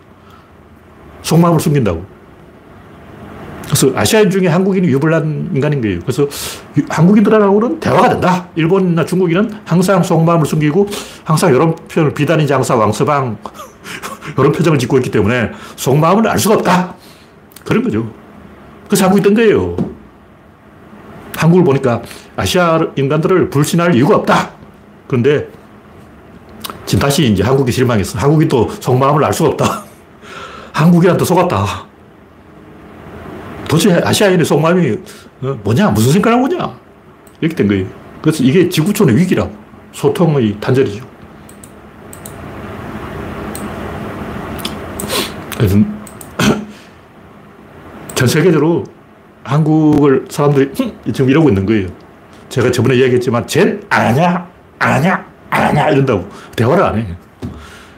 속마음을 1.23 1.59
숨긴다고. 1.59 2.05
그래서 3.65 3.91
아시아인 3.97 4.31
중에 4.31 4.47
한국인이 4.47 4.87
유불난 4.89 5.53
인간인 5.55 5.81
거예요. 5.81 6.01
그래서 6.01 6.29
한국인들하고는 6.91 7.81
대화가 7.81 8.11
된다. 8.11 8.49
일본이나 8.57 9.05
중국인은 9.05 9.51
항상 9.65 10.03
속마음을 10.03 10.45
숨기고 10.45 10.87
항상 11.25 11.55
이런 11.55 11.75
표현을 11.75 12.13
비단이 12.13 12.47
장사 12.47 12.77
왕서방 12.77 13.39
이런 14.39 14.53
표정을 14.53 14.79
짓고 14.79 14.99
있기 14.99 15.11
때문에 15.11 15.51
속마음을 15.77 16.29
알 16.29 16.39
수가 16.39 16.57
없다. 16.57 16.95
그런 17.65 17.83
거죠. 17.83 18.13
그래서 18.87 19.05
한국이 19.05 19.23
뜬 19.23 19.35
거예요. 19.35 19.77
한국을 21.37 21.65
보니까 21.65 22.03
아시아 22.37 22.81
인간들을 22.97 23.51
불신할 23.51 23.95
이유가 23.95 24.17
없다. 24.17 24.53
그런데 25.07 25.49
지금 26.87 27.01
다시 27.01 27.27
이제 27.27 27.43
한국이 27.43 27.73
실망했어. 27.73 28.19
한국이 28.19 28.49
또 28.49 28.69
속마음을 28.69 29.25
알 29.25 29.33
수가 29.33 29.51
없다. 29.51 29.85
한국이한테 30.73 31.25
속았다. 31.25 31.87
도대체 33.69 34.01
아시아인의 34.05 34.45
속마음이 34.45 34.99
어, 35.43 35.59
뭐냐? 35.65 35.91
무슨 35.91 36.13
생각을 36.13 36.39
하고 36.39 36.49
냐 36.49 36.79
이렇게 37.41 37.57
된 37.57 37.69
거예요. 37.69 37.87
그래서 38.23 38.43
이게 38.45 38.69
지구촌의 38.69 39.17
위기라 39.17 39.49
소통의 39.93 40.59
단절이죠. 40.61 41.15
전 48.15 48.29
세계적으로 48.29 48.85
한국을 49.43 50.27
사람들이 50.29 50.73
지금 51.13 51.31
이러고 51.31 51.49
있는 51.49 51.67
거예요. 51.67 51.89
제가 52.49 52.71
저번에 52.71 52.97
이야기했지만 52.97 53.47
쟨 53.47 53.81
아냐, 53.91 54.47
아냐, 54.79 55.25
아냐 55.51 55.89
이런다고 55.91 56.29
대화를 56.57 56.85
안 56.85 56.99
해. 56.99 57.17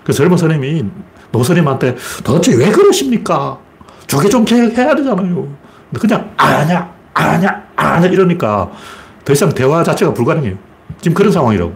그 0.05 0.13
젊은 0.13 0.37
선생님이 0.37 0.85
노선님한테 1.33 1.97
도대체 2.25 2.57
왜 2.57 2.71
그러십니까? 2.71 3.59
저게 4.07 4.29
좀 4.29 4.45
개혁해야 4.45 4.95
되잖아요. 4.95 5.49
그냥 6.01 6.31
아냐, 6.37 6.91
아냐, 7.13 7.65
아냐 7.77 8.07
이러니까 8.07 8.71
더 9.25 9.33
이상 9.33 9.51
대화 9.51 9.83
자체가 9.83 10.15
불가능해요. 10.15 10.57
지금 11.01 11.15
그런 11.15 11.33
상황이라고. 11.33 11.73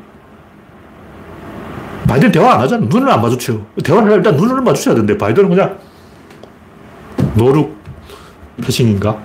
바이든 2.09 2.33
대화 2.33 2.55
안 2.55 2.61
하잖아. 2.61 2.87
눈을 2.89 3.11
안 3.11 3.21
마주쳐. 3.21 3.61
대화를 3.85 4.13
일단 4.13 4.37
눈을 4.37 4.63
마주쳐야 4.63 4.95
되는데 4.95 5.17
바이든은 5.19 5.49
그냥 5.49 5.79
노룩 7.35 7.80
패싱인가? 8.63 9.19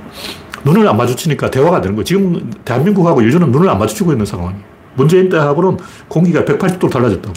눈을 0.63 0.87
안 0.87 0.97
마주치니까 0.97 1.51
대화가 1.51 1.81
되는 1.81 1.95
거예요. 1.95 2.03
지금 2.03 2.51
대한민국하고 2.65 3.21
일본은 3.21 3.51
눈을 3.51 3.69
안 3.69 3.77
마주치고 3.77 4.11
있는 4.11 4.25
상황이에요. 4.25 4.63
문재인 4.95 5.29
때하고는 5.29 5.77
공기가 6.07 6.43
180도 6.43 6.89
달라졌다고. 6.89 7.33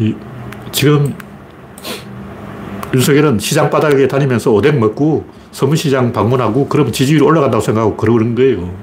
이, 0.00 0.14
지금 0.72 1.14
윤석열은 2.94 3.38
시장 3.38 3.70
바닥에 3.70 4.08
다니면서 4.08 4.50
오뎅 4.50 4.80
먹고 4.80 5.24
서문시장 5.52 6.12
방문하고 6.12 6.68
그러면 6.68 6.92
지지율이 6.92 7.24
올라간다고 7.24 7.62
생각하고 7.62 7.96
그러는 7.96 8.34
거예요. 8.34 8.74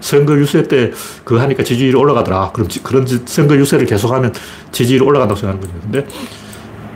선거 0.00 0.36
유세 0.36 0.62
때 0.62 0.92
그거 1.24 1.40
하니까 1.40 1.62
지지율이 1.62 1.96
올라가더라. 1.96 2.52
그럼 2.52 2.68
지, 2.68 2.82
그런 2.82 3.06
선거 3.26 3.56
유세를 3.56 3.86
계속하면 3.86 4.32
지지율이 4.72 5.04
올라간다고 5.04 5.38
생각하는 5.38 5.66
거죠. 5.66 5.80
근데 5.82 6.06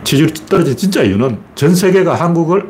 지지율이 0.04 0.32
떨어진 0.48 0.76
진짜 0.76 1.02
이유는 1.02 1.38
전 1.54 1.74
세계가 1.74 2.14
한국을 2.14 2.68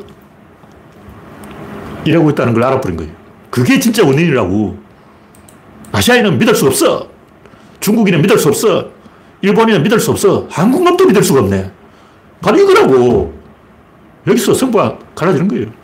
이러고 2.05 2.31
있다는 2.31 2.53
걸 2.53 2.63
알아버린 2.63 2.97
거예요. 2.97 3.11
그게 3.49 3.79
진짜 3.79 4.05
원인이라고. 4.05 4.77
아시아인은 5.91 6.39
믿을 6.39 6.55
수 6.55 6.67
없어. 6.67 7.07
중국인은 7.79 8.21
믿을 8.21 8.37
수 8.37 8.47
없어. 8.49 8.89
일본인은 9.41 9.83
믿을 9.83 9.99
수 9.99 10.11
없어. 10.11 10.47
한국놈도 10.49 11.05
믿을 11.05 11.23
수가 11.23 11.41
없네. 11.41 11.71
바로 12.41 12.57
이거라고. 12.59 13.33
여기서 14.25 14.53
승부가 14.53 14.97
갈라지는 15.15 15.47
거예요. 15.47 15.82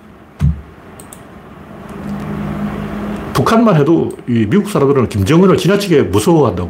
북한만 3.40 3.78
해도 3.78 4.10
이 4.28 4.46
미국 4.50 4.70
사람들은 4.70 5.08
김정은을 5.08 5.56
지나치게 5.56 6.04
무서워한다고. 6.04 6.70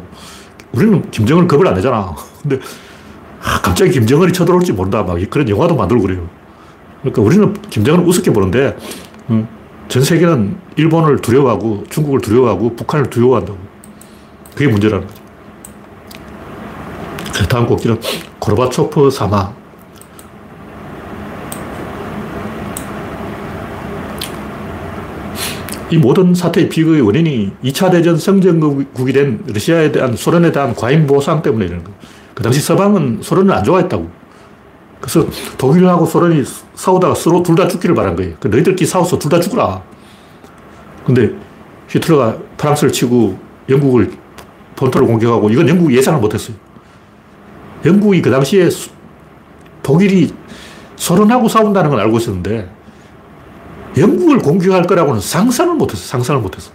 우리는 0.70 1.10
김정은을 1.10 1.48
겁을 1.48 1.66
안 1.66 1.74
내잖아. 1.74 2.14
근데 2.42 2.60
아, 3.42 3.60
갑자기 3.60 3.90
김정은이 3.90 4.32
쳐들어올지 4.32 4.72
모른다. 4.72 5.02
막 5.02 5.18
그런 5.30 5.48
영화도 5.48 5.74
만들고 5.74 6.04
그래요. 6.04 6.28
그러니까 7.00 7.22
우리는 7.22 7.52
김정은을 7.70 8.06
우습게 8.06 8.32
보는데 8.32 8.76
음, 9.30 9.48
전 9.88 10.04
세계는 10.04 10.58
일본을 10.76 11.18
두려워하고 11.18 11.86
중국을 11.90 12.20
두려워하고 12.20 12.76
북한을 12.76 13.10
두려워한다고. 13.10 13.58
그게 14.54 14.68
문제라는 14.68 15.08
거죠. 15.08 15.20
다음 17.48 17.66
곡기는 17.66 18.00
고르바초프 18.38 19.10
사망. 19.10 19.59
이 25.90 25.96
모든 25.98 26.34
사태의 26.34 26.68
비극의 26.68 27.00
원인이 27.00 27.52
2차 27.64 27.90
대전 27.90 28.16
성전국이 28.16 29.12
된 29.12 29.42
러시아에 29.46 29.90
대한 29.90 30.14
소련에 30.16 30.52
대한 30.52 30.74
과잉 30.74 31.06
보상 31.06 31.42
때문에 31.42 31.66
이런 31.66 31.82
거예요. 31.82 31.98
그 32.34 32.42
당시 32.42 32.60
서방은 32.60 33.20
소련을 33.22 33.52
안 33.52 33.64
좋아했다고. 33.64 34.08
그래서 35.00 35.26
독일하고 35.58 36.06
소련이 36.06 36.44
싸우다가 36.74 37.14
서로 37.14 37.42
둘 37.42 37.56
다 37.56 37.66
죽기를 37.66 37.94
바란 37.94 38.14
거예요. 38.16 38.34
그 38.38 38.48
너희들끼리 38.48 38.86
싸워서 38.86 39.18
둘 39.18 39.30
다 39.30 39.40
죽어라. 39.40 39.82
근데 41.04 41.32
히틀러가 41.88 42.36
프랑스를 42.56 42.92
치고 42.92 43.36
영국을 43.68 44.12
본토를 44.76 45.06
공격하고 45.06 45.50
이건 45.50 45.68
영국이 45.68 45.96
예상을 45.96 46.20
못했어요. 46.20 46.56
영국이 47.84 48.22
그 48.22 48.30
당시에 48.30 48.68
독일이 49.82 50.32
소련하고 50.96 51.48
싸운다는 51.48 51.90
건 51.90 51.98
알고 51.98 52.18
있었는데 52.18 52.70
영국을 53.96 54.38
공격할 54.38 54.84
거라고는 54.84 55.20
상상을 55.20 55.74
못했어. 55.74 56.02
상상을 56.06 56.40
못했어. 56.40 56.70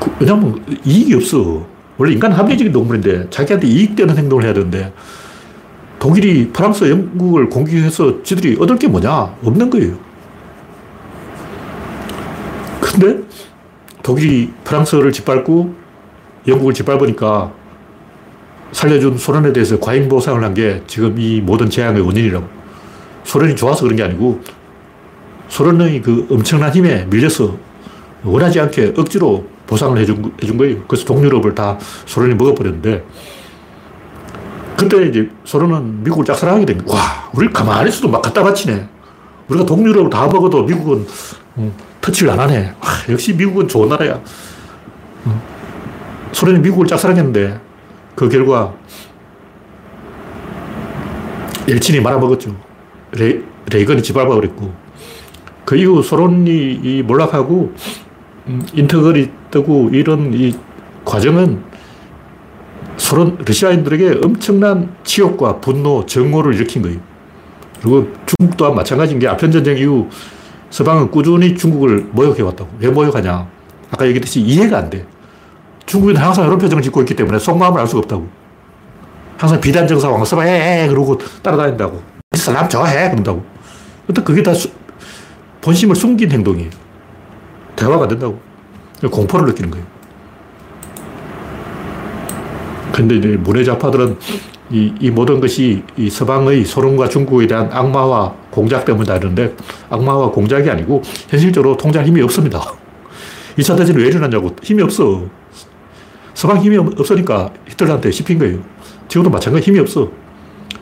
그, 0.00 0.10
왜냐면 0.20 0.62
이익이 0.84 1.14
없어. 1.14 1.66
원래 1.98 2.12
인간 2.12 2.32
합리적인 2.32 2.72
동물인데 2.72 3.28
자기한테 3.30 3.66
이익되는 3.66 4.16
행동을 4.16 4.44
해야 4.44 4.54
되는데 4.54 4.92
독일이 5.98 6.48
프랑스, 6.48 6.88
영국을 6.88 7.50
공격해서 7.50 8.22
지들이 8.22 8.56
얻을 8.58 8.78
게 8.78 8.88
뭐냐? 8.88 9.36
없는 9.44 9.68
거예요. 9.68 9.98
근데 12.80 13.20
독일이 14.02 14.50
프랑스를 14.64 15.12
짓밟고 15.12 15.74
영국을 16.48 16.72
짓밟으니까 16.72 17.52
살려준 18.72 19.18
소련에 19.18 19.52
대해서 19.52 19.78
과잉 19.78 20.08
보상을 20.08 20.42
한 20.42 20.54
게 20.54 20.82
지금 20.86 21.18
이 21.18 21.40
모든 21.40 21.68
재앙의 21.68 22.00
원인이라고. 22.00 22.46
소련이 23.24 23.54
좋아서 23.56 23.82
그런 23.82 23.96
게 23.96 24.02
아니고 24.02 24.40
소련의 25.50 26.00
그 26.00 26.26
엄청난 26.30 26.72
힘에 26.72 27.04
밀려서 27.10 27.56
원하지 28.24 28.60
않게 28.60 28.94
억지로 28.96 29.44
보상을 29.66 29.98
해준, 29.98 30.32
해준 30.42 30.56
거예요. 30.56 30.82
그래서 30.88 31.04
동유럽을 31.04 31.54
다 31.54 31.78
소련이 32.06 32.34
먹어버렸는데 32.34 33.04
그때 34.78 35.06
이제 35.06 35.28
소련은 35.44 36.02
미국을 36.04 36.24
짝사랑하게 36.24 36.66
된 36.66 36.84
거야. 36.84 36.96
와, 36.96 37.30
우리 37.34 37.50
가만히 37.50 37.90
있어도 37.90 38.08
막 38.08 38.22
갖다 38.22 38.42
바치네. 38.42 38.88
우리가 39.48 39.66
동유럽을 39.66 40.08
다 40.08 40.26
먹어도 40.26 40.62
미국은 40.62 41.06
음, 41.58 41.72
터치를 42.00 42.30
안 42.30 42.40
하네. 42.40 42.74
와, 42.80 42.88
역시 43.10 43.34
미국은 43.34 43.68
좋은 43.68 43.88
나라야. 43.88 44.20
음. 45.26 45.40
소련이 46.32 46.60
미국을 46.60 46.86
짝사랑했는데 46.86 47.60
그 48.14 48.28
결과 48.28 48.72
엘친이 51.68 52.00
말아먹었죠. 52.00 52.56
레, 53.12 53.40
레이건이 53.70 54.02
짓밟아 54.02 54.26
버렸고 54.26 54.89
그 55.70 55.76
이후 55.76 56.02
소련이 56.02 57.04
몰락하고 57.06 57.72
음, 58.48 58.66
인터걸이 58.74 59.30
뜨고 59.52 59.90
이런 59.92 60.34
이 60.34 60.52
과정은 61.04 61.62
소련, 62.96 63.38
러시아인들에게 63.38 64.18
엄청난 64.24 64.92
치욕과 65.04 65.60
분노, 65.60 66.04
정오를 66.06 66.56
일으킨 66.56 66.82
거예요. 66.82 66.98
그리고 67.80 68.08
중국 68.26 68.56
또한 68.56 68.74
마찬가지인 68.74 69.20
게 69.20 69.28
아편 69.28 69.52
전쟁 69.52 69.78
이후 69.78 70.08
서방은 70.70 71.12
꾸준히 71.12 71.54
중국을 71.54 72.08
모욕해 72.10 72.42
왔다고. 72.42 72.68
왜 72.80 72.90
모욕하냐? 72.90 73.46
아까 73.92 74.06
얘기했듯이 74.06 74.40
이해가 74.40 74.76
안 74.76 74.90
돼. 74.90 75.06
중국인 75.86 76.16
항상 76.16 76.46
이런 76.46 76.58
표정을 76.58 76.82
짓고 76.82 77.02
있기 77.02 77.14
때문에 77.14 77.38
속마음을 77.38 77.80
알 77.80 77.86
수가 77.86 78.00
없다고. 78.00 78.26
항상 79.38 79.60
비단 79.60 79.86
정사 79.86 80.10
왕서방해 80.10 80.88
그러고 80.88 81.16
따라다닌다고. 81.44 82.02
이 82.34 82.38
사람 82.38 82.68
좋아해 82.68 83.08
그런다고. 83.10 83.44
그게 84.24 84.42
다 84.42 84.52
본심을 85.60 85.96
숨긴 85.96 86.30
행동이에요. 86.30 86.70
대화가 87.76 88.04
안 88.04 88.08
된다고. 88.08 88.40
공포를 89.10 89.46
느끼는 89.46 89.70
거예요. 89.70 89.86
근데 92.92 93.16
이제 93.16 93.28
문해자파들은 93.28 94.18
이, 94.70 94.94
이 95.00 95.10
모든 95.10 95.40
것이 95.40 95.82
이 95.96 96.10
서방의 96.10 96.64
소련과 96.64 97.08
중국에 97.08 97.46
대한 97.46 97.68
악마와 97.72 98.34
공작 98.50 98.84
때문이다 98.84 99.16
이러는데 99.16 99.54
악마와 99.88 100.30
공작이 100.30 100.68
아니고 100.70 101.02
현실적으로 101.28 101.76
통제할 101.76 102.06
힘이 102.06 102.20
없습니다. 102.22 102.60
2차 103.56 103.76
대전이 103.76 103.98
왜 103.98 104.08
일어났냐고. 104.08 104.54
힘이 104.62 104.82
없어. 104.82 105.24
서방 106.34 106.58
힘이 106.58 106.76
없으니까 106.76 107.50
히틀러한테 107.68 108.10
씹힌 108.10 108.38
거예요. 108.38 108.58
지금도 109.08 109.30
마찬가지 109.30 109.66
힘이 109.66 109.80
없어. 109.80 110.08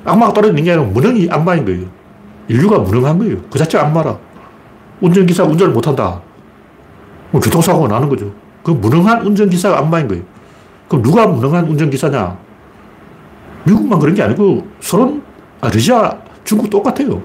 악마가 0.04 0.32
떨어지는 0.32 0.62
게 0.62 0.72
아니라 0.72 0.86
무능이 0.86 1.28
악마인 1.30 1.64
거예요. 1.64 1.86
인류가 2.48 2.78
무능한 2.78 3.18
거예요. 3.18 3.42
그 3.50 3.58
자체가 3.58 3.86
악마라. 3.86 4.18
운전기사 5.00 5.44
운전을 5.44 5.72
못한다. 5.72 6.20
뭐 7.30 7.40
교통사고가 7.40 7.88
나는 7.88 8.08
거죠. 8.08 8.32
그 8.62 8.70
무능한 8.70 9.24
운전기사가 9.26 9.78
악마인 9.78 10.08
거예요. 10.08 10.22
그럼 10.88 11.02
누가 11.02 11.26
무능한 11.26 11.66
운전기사냐? 11.66 12.38
미국만 13.64 13.98
그런 13.98 14.14
게 14.14 14.22
아니고 14.22 14.66
소련, 14.80 15.22
아, 15.60 15.68
러시아, 15.68 16.16
중국 16.44 16.70
똑같아요. 16.70 17.22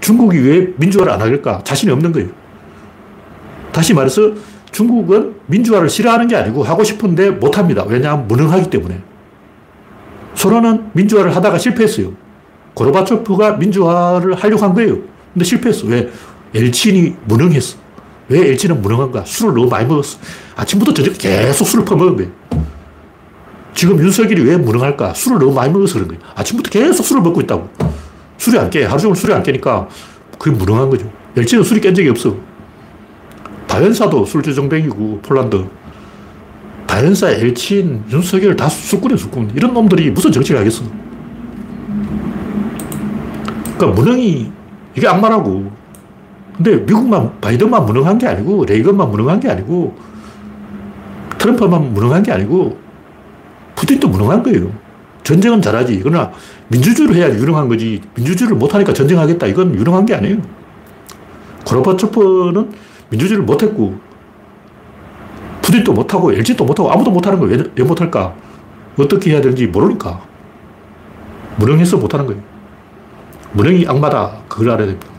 중국이 0.00 0.38
왜 0.38 0.74
민주화를 0.76 1.12
안 1.12 1.20
하길까? 1.20 1.62
자신이 1.62 1.92
없는 1.92 2.12
거예요. 2.12 2.28
다시 3.70 3.94
말해서 3.94 4.32
중국은 4.72 5.36
민주화를 5.46 5.88
싫어하는 5.88 6.26
게 6.26 6.34
아니고 6.36 6.64
하고 6.64 6.82
싶은데 6.82 7.30
못합니다. 7.30 7.84
왜냐하면 7.86 8.26
무능하기 8.26 8.70
때문에. 8.70 9.00
소련은 10.34 10.90
민주화를 10.92 11.36
하다가 11.36 11.58
실패했어요. 11.58 12.12
고르바초프가 12.74 13.58
민주화를 13.58 14.34
하려고 14.34 14.64
한 14.64 14.74
거예요. 14.74 14.98
근데 15.32 15.44
실패했어. 15.44 15.86
왜? 15.86 16.10
엘친이 16.54 17.16
무능했어. 17.24 17.78
왜 18.28 18.40
엘친은 18.50 18.82
무능한가? 18.82 19.24
술을 19.24 19.54
너무 19.54 19.68
많이 19.68 19.86
먹었어. 19.86 20.18
아침부터 20.56 20.94
저녁 20.94 21.18
계속 21.18 21.66
술을 21.66 21.84
퍼먹은 21.84 22.16
거예요. 22.16 22.30
지금 23.74 23.98
윤석열이 23.98 24.42
왜 24.42 24.56
무능할까? 24.56 25.14
술을 25.14 25.38
너무 25.38 25.52
많이 25.52 25.72
먹어서 25.72 25.94
그런 25.94 26.08
거예요. 26.08 26.22
아침부터 26.34 26.70
계속 26.70 27.04
술을 27.04 27.22
먹고 27.22 27.40
있다고. 27.40 27.68
술이 28.38 28.58
안 28.58 28.70
깨. 28.70 28.84
하루 28.84 29.00
종일 29.00 29.16
술이 29.16 29.32
안 29.32 29.42
깨니까 29.42 29.88
그게 30.38 30.56
무능한 30.56 30.90
거죠. 30.90 31.10
엘친은 31.36 31.64
술이 31.64 31.80
깬 31.80 31.94
적이 31.94 32.10
없어. 32.10 32.36
다연사도 33.66 34.26
술주정뱅이고, 34.26 35.20
폴란드. 35.22 35.64
다연사, 36.86 37.30
엘친, 37.30 38.04
윤석열 38.10 38.54
다 38.54 38.68
술꾼이야, 38.68 39.16
술꾼. 39.16 39.52
이런 39.54 39.72
놈들이 39.72 40.10
무슨 40.10 40.30
정치를 40.30 40.60
하겠어. 40.60 40.84
그러니까 43.78 43.86
무능이, 43.86 44.52
이게 44.94 45.08
악마라고. 45.08 45.81
근데 46.56 46.76
미국만, 46.76 47.40
바이든만 47.40 47.86
무능한 47.86 48.18
게 48.18 48.26
아니고, 48.26 48.64
레이건만 48.64 49.10
무능한 49.10 49.40
게 49.40 49.48
아니고, 49.48 49.96
트럼프만 51.38 51.94
무능한 51.94 52.22
게 52.22 52.32
아니고, 52.32 52.78
푸틴도 53.74 54.08
무능한 54.08 54.42
거예요. 54.42 54.70
전쟁은 55.24 55.62
잘하지. 55.62 56.00
그러나 56.02 56.30
민주주의를 56.68 57.16
해야 57.16 57.28
유능한 57.28 57.68
거지. 57.68 58.00
민주주의를 58.14 58.56
못하니까 58.56 58.92
전쟁하겠다. 58.92 59.46
이건 59.46 59.74
유능한 59.74 60.04
게 60.04 60.14
아니에요. 60.14 60.38
고르바초프는 61.66 62.72
민주주의를 63.10 63.44
못했고, 63.44 63.98
푸틴도 65.62 65.92
못하고, 65.92 66.32
LG도 66.32 66.64
못하고, 66.64 66.92
아무도 66.92 67.10
못하는 67.10 67.38
거예요. 67.38 67.56
왜, 67.56 67.64
왜 67.76 67.84
못할까? 67.84 68.34
어떻게 68.98 69.32
해야 69.32 69.40
되는지 69.40 69.66
모르니까. 69.68 70.20
무능해서 71.56 71.96
못하는 71.96 72.26
거예요. 72.26 72.42
무능이 73.52 73.86
악마다. 73.86 74.32
그걸 74.48 74.70
알아야 74.70 74.86
됩니다. 74.86 75.11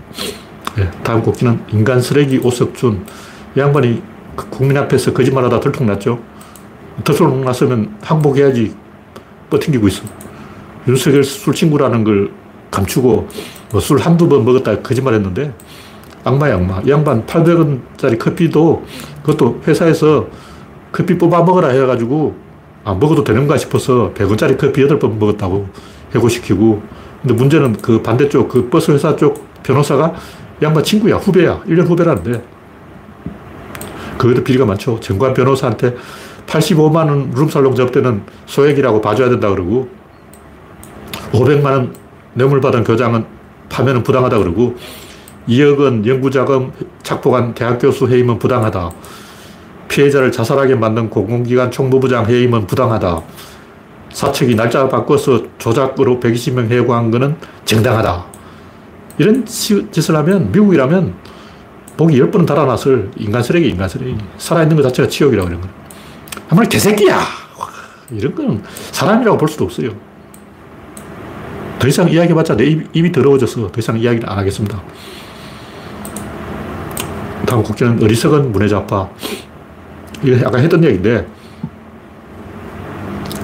네, 0.76 0.90
다음 1.04 1.22
곡기는 1.22 1.60
인간 1.70 2.02
쓰레기 2.02 2.40
오석준. 2.40 3.06
이 3.56 3.60
양반이 3.60 4.02
그 4.36 4.50
국민 4.50 4.78
앞에서 4.78 5.14
거짓말하다 5.14 5.60
들통났죠. 5.60 6.20
들통났으면 7.04 7.98
항복해야지 8.02 8.76
버팅기고 9.50 9.88
있어. 9.88 10.04
윤석열 10.88 11.24
술 11.24 11.54
친구라는 11.54 12.04
걸 12.04 12.32
감추고 12.72 13.28
뭐 13.72 13.82
술 13.82 14.00
한두 14.00 14.28
번 14.28 14.46
먹었다 14.46 14.82
거짓말 14.82 15.14
했는데 15.16 15.54
악마야 16.24 16.56
악마. 16.56 16.82
이 16.82 16.90
양반 16.90 17.26
800원짜리 17.26 18.18
커피도 18.18 18.84
그것도 19.24 19.62
회사에서 19.68 20.28
커피 20.92 21.18
뽑아 21.18 21.44
먹으라 21.44 21.70
해가지고 21.70 22.36
안 22.84 23.00
먹어도 23.00 23.24
되는가 23.24 23.58
싶어서 23.58 24.12
100원짜리 24.16 24.58
커피 24.58 24.86
8번 24.86 25.18
먹었다고 25.18 25.68
해고시키고 26.16 26.82
근데 27.22 27.34
문제는 27.34 27.78
그 27.78 28.02
반대쪽 28.02 28.50
그 28.50 28.70
버스 28.70 28.92
회사 28.92 29.16
쪽 29.16 29.48
변호사가 29.64 30.14
양반 30.64 30.84
친구야 30.84 31.18
후배야 31.18 31.62
1년 31.68 31.88
후배라는데 31.88 32.44
그것도 34.18 34.44
비리가 34.44 34.66
많죠. 34.66 35.00
정관 35.00 35.34
변호사한테 35.34 35.96
85만 36.48 36.96
원 37.08 37.32
룸살롱 37.32 37.76
접대는 37.76 38.24
소액이라고 38.46 39.02
봐줘야 39.02 39.30
된다 39.30 39.50
그러고 39.50 39.90
500만 41.32 41.66
원 41.66 41.96
뇌물 42.34 42.62
받은 42.62 42.84
교장은 42.84 43.26
파면은 43.70 44.04
부당하다 44.04 44.38
그러고 44.38 44.76
2억 45.48 45.80
원 45.80 46.06
연구자금 46.06 46.72
착복한 47.02 47.54
대학 47.54 47.80
교수 47.80 48.08
해임은 48.08 48.40
부당하다. 48.40 48.92
피해자를 49.90 50.32
자살하게 50.32 50.76
만든 50.76 51.10
공공기관 51.10 51.70
총무부장 51.70 52.28
해임은 52.28 52.66
부당하다. 52.66 53.22
사측이 54.12 54.56
날짜 54.56 54.88
바꿔서 54.88 55.44
조작으로 55.58 56.20
120명 56.20 56.70
해고한 56.72 57.12
것은 57.12 57.36
정당하다. 57.66 58.33
이런 59.18 59.46
짓을 59.46 60.16
하면 60.16 60.52
미국이라면 60.52 61.14
목이 61.98 62.20
10번은 62.20 62.48
달아났을 62.48 63.12
인간 63.18 63.44
쓰레기, 63.44 63.70
인간 63.70 63.88
쓰레기. 63.88 64.18
살아있는 64.38 64.76
것 64.76 64.84
자체가 64.84 65.08
치욕이라고 65.08 65.48
그런 65.48 65.62
거예요. 65.62 65.76
한번 66.48 66.68
개새끼야! 66.68 67.20
이런 68.12 68.36
건 68.36 68.64
사람이라고 68.92 69.38
볼 69.38 69.48
수도 69.48 69.66
없어요. 69.66 69.92
더 71.80 71.88
이상 71.88 72.10
이야기해봤자 72.10 72.56
내 72.56 72.66
입, 72.66 72.90
입이 72.96 73.12
더러워져서 73.12 73.72
더 73.72 73.80
이상 73.80 73.98
이야기를 74.00 74.30
안 74.30 74.38
하겠습니다. 74.38 74.82
다음 77.46 77.62
국제는 77.62 78.02
어리석은 78.02 78.52
문해자파. 78.52 79.10
이거 80.24 80.48
아까 80.48 80.58
했던 80.58 80.84
얘기인데, 80.84 81.28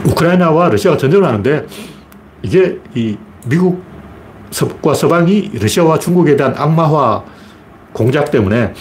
우크라이나와 0.05 0.69
러시아가 0.69 0.97
전쟁을 0.97 1.25
하는데, 1.27 1.67
이게 2.41 2.79
이 2.95 3.17
미국 3.45 3.83
과 4.81 4.93
서방이 4.93 5.51
러시아와 5.53 5.99
중국에 5.99 6.35
대한 6.35 6.53
악마화 6.57 7.23
공작 7.93 8.31
때문에 8.31 8.73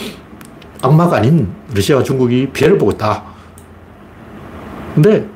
악마가 0.82 1.16
아닌 1.16 1.48
러시아와 1.74 2.02
중국이 2.02 2.48
피해를 2.52 2.78
보고 2.78 2.92
있다. 2.92 3.22
근데 4.94 5.26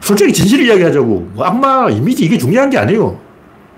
솔직히 0.00 0.32
진실을 0.32 0.66
이야기하자고. 0.66 1.30
뭐 1.34 1.44
악마 1.44 1.88
이미지 1.90 2.24
이게 2.24 2.38
중요한 2.38 2.70
게 2.70 2.78
아니에요. 2.78 3.18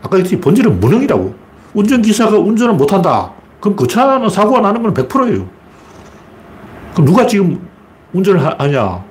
아까 0.02 0.16
했듯이 0.16 0.40
본질은 0.40 0.80
무능이라고. 0.80 1.34
운전기사가 1.74 2.38
운전을 2.38 2.74
못한다. 2.74 3.32
그럼 3.60 3.76
그 3.76 3.86
차는 3.86 4.28
사고가 4.28 4.60
나는 4.60 4.82
건 4.82 4.92
100%예요. 4.94 5.46
그럼 6.92 7.06
누가 7.06 7.26
지금 7.26 7.60
운전을 8.12 8.44
하냐? 8.60 9.04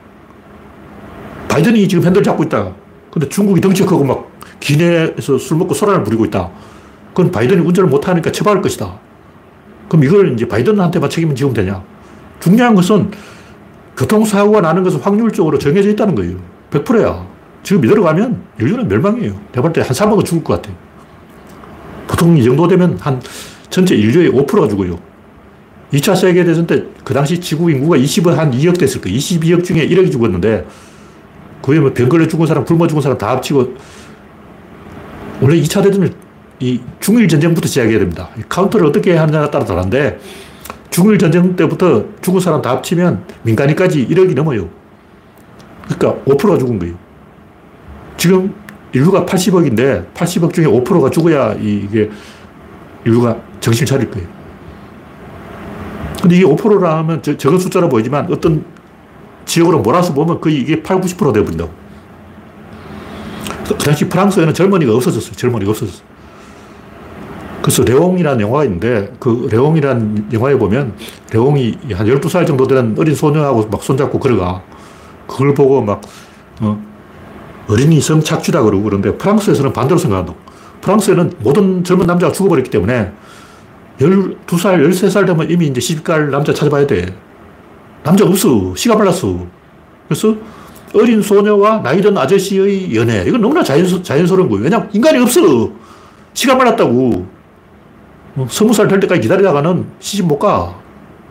바이든이 1.47 1.87
지금 1.87 2.03
핸들 2.03 2.23
잡고 2.23 2.43
있다. 2.43 2.71
근데 3.11 3.29
중국이 3.29 3.61
덩치 3.61 3.85
크고 3.85 4.03
막 4.03 4.29
기내에서 4.59 5.37
술 5.37 5.57
먹고 5.57 5.73
소란을 5.73 6.03
부리고 6.03 6.25
있다. 6.25 6.49
그건 7.15 7.31
바이든이 7.31 7.61
운전을 7.61 7.89
못하니까 7.89 8.29
처벌할 8.31 8.61
것이다. 8.61 8.93
그럼 9.87 10.03
이걸 10.03 10.33
이제 10.33 10.45
바이든한테만 10.47 11.09
책임을 11.09 11.33
지우면 11.33 11.53
되냐? 11.55 11.81
중요한 12.41 12.75
것은 12.75 13.09
교통사고가 13.97 14.59
나는 14.61 14.83
것은 14.83 14.99
확률적으로 14.99 15.57
정해져 15.57 15.89
있다는 15.89 16.13
거예요. 16.15 16.37
100%야. 16.71 17.25
지금 17.63 17.85
이대로 17.85 18.03
가면 18.03 18.41
인류는 18.59 18.87
멸망이에요. 18.89 19.33
내가 19.53 19.61
볼 19.61 19.71
때 19.73 19.81
한 19.81 19.89
3억은 19.91 20.25
죽을 20.25 20.43
것 20.43 20.61
같아. 20.61 20.75
보통 22.07 22.37
이 22.37 22.43
정도 22.43 22.67
되면 22.67 22.97
한 22.99 23.21
전체 23.69 23.95
인류의 23.95 24.31
5%가 24.31 24.67
죽어요. 24.67 24.99
2차 25.93 26.15
세계대전 26.15 26.67
때 26.67 26.83
그 27.05 27.13
당시 27.13 27.39
지구 27.39 27.71
인구가 27.71 27.95
20 27.97 28.31
한 28.33 28.51
2억 28.51 28.77
됐을 28.77 28.99
거예요. 28.99 29.17
22억 29.17 29.63
중에 29.63 29.87
1억이 29.87 30.11
죽었는데 30.11 30.67
그에 31.61 31.79
뭐 31.79 31.91
병 31.93 32.09
걸려 32.09 32.27
죽은 32.27 32.45
사람, 32.45 32.65
굶어 32.65 32.85
죽은 32.87 33.01
사람 33.01 33.17
다 33.17 33.29
합치고 33.29 33.73
원래 35.41 35.55
2차 35.61 35.81
대전을 35.81 36.11
이 36.59 36.79
중일 36.99 37.27
전쟁부터 37.27 37.67
시작해야 37.67 37.99
됩니다. 37.99 38.29
카운트를 38.47 38.87
어떻게 38.87 39.15
하느냐에 39.15 39.49
따라 39.51 39.65
다른데 39.65 40.19
중일 40.89 41.17
전쟁 41.17 41.55
때부터 41.55 42.05
죽은 42.21 42.39
사람 42.39 42.61
다 42.61 42.71
합치면 42.71 43.25
민간인까지 43.43 44.07
1억이 44.07 44.33
넘어요. 44.33 44.69
그러니까 45.83 46.23
5%가 46.25 46.57
죽은 46.57 46.79
거예요. 46.79 46.95
지금 48.17 48.53
인류가 48.93 49.25
80억인데 49.25 50.13
80억 50.13 50.53
중에 50.53 50.65
5%가 50.65 51.09
죽어야 51.09 51.53
이게 51.59 52.09
인류가 53.05 53.37
정신 53.59 53.85
차릴 53.85 54.09
거예요. 54.09 54.27
근데 56.21 56.37
이게 56.37 56.45
5%라면 56.45 57.21
적은 57.21 57.59
숫자로 57.59 57.89
보이지만 57.89 58.31
어떤 58.31 58.63
지역으로 59.45 59.79
몰아서 59.79 60.13
보면 60.13 60.39
거의 60.39 60.55
이게 60.55 60.81
8, 60.81 61.01
90% 61.01 61.33
되어버린다고. 61.33 61.71
그 63.67 63.77
당시 63.77 64.07
프랑스에는 64.07 64.53
젊은이가 64.53 64.93
없어졌어요. 64.93 65.33
젊은이가 65.35 65.71
없어졌어요. 65.71 66.14
그래서 67.65 67.81
레옹이라는 67.81 68.41
영화가 68.41 68.63
있는데 68.65 69.11
그 69.19 69.47
레옹이라는 69.51 70.27
영화에 70.33 70.55
보면 70.55 70.93
레옹이 71.33 71.79
한 71.93 72.05
12살 72.05 72.45
정도 72.45 72.67
되는 72.67 72.95
어린 72.95 73.15
소녀하고 73.15 73.65
막 73.71 73.81
손잡고 73.81 74.19
걸어가. 74.19 74.61
그걸 75.25 75.55
보고 75.55 75.81
막 75.81 75.99
어, 76.61 76.79
어린이 77.67 77.99
성착취다 77.99 78.61
그러고 78.61 78.83
그러는데 78.83 79.17
프랑스에서는 79.17 79.73
반대로 79.73 79.97
생각한다고. 79.97 80.37
프랑스에는 80.81 81.33
모든 81.39 81.83
젊은 81.83 82.05
남자가 82.05 82.31
죽어버렸기 82.31 82.69
때문에 82.69 83.11
12살, 83.99 84.87
13살 84.87 85.25
되면 85.25 85.49
이미 85.49 85.65
이제 85.65 85.81
시집갈 85.81 86.29
남자 86.29 86.53
찾아봐야 86.53 86.85
돼. 86.85 87.15
남자 88.03 88.25
없어. 88.25 88.75
시가 88.75 88.95
빨랐어. 88.95 89.39
그래서 90.07 90.35
어린 90.93 91.19
소녀와 91.19 91.81
나이 91.81 91.99
든 91.99 92.15
아저씨의 92.15 92.95
연애. 92.95 93.23
이건 93.25 93.41
너무나 93.41 93.63
자연스, 93.63 94.03
자연스러운 94.03 94.49
거예요. 94.49 94.65
왜냐면 94.65 94.87
인간이 94.93 95.17
없어. 95.17 95.41
시가 96.35 96.59
빨랐다고. 96.59 97.34
뭐 98.35 98.47
스무 98.49 98.73
살 98.73 98.87
될 98.87 98.99
때까지 98.99 99.21
기다리다가는 99.21 99.85
시집 99.99 100.25
못 100.27 100.37
가. 100.39 100.75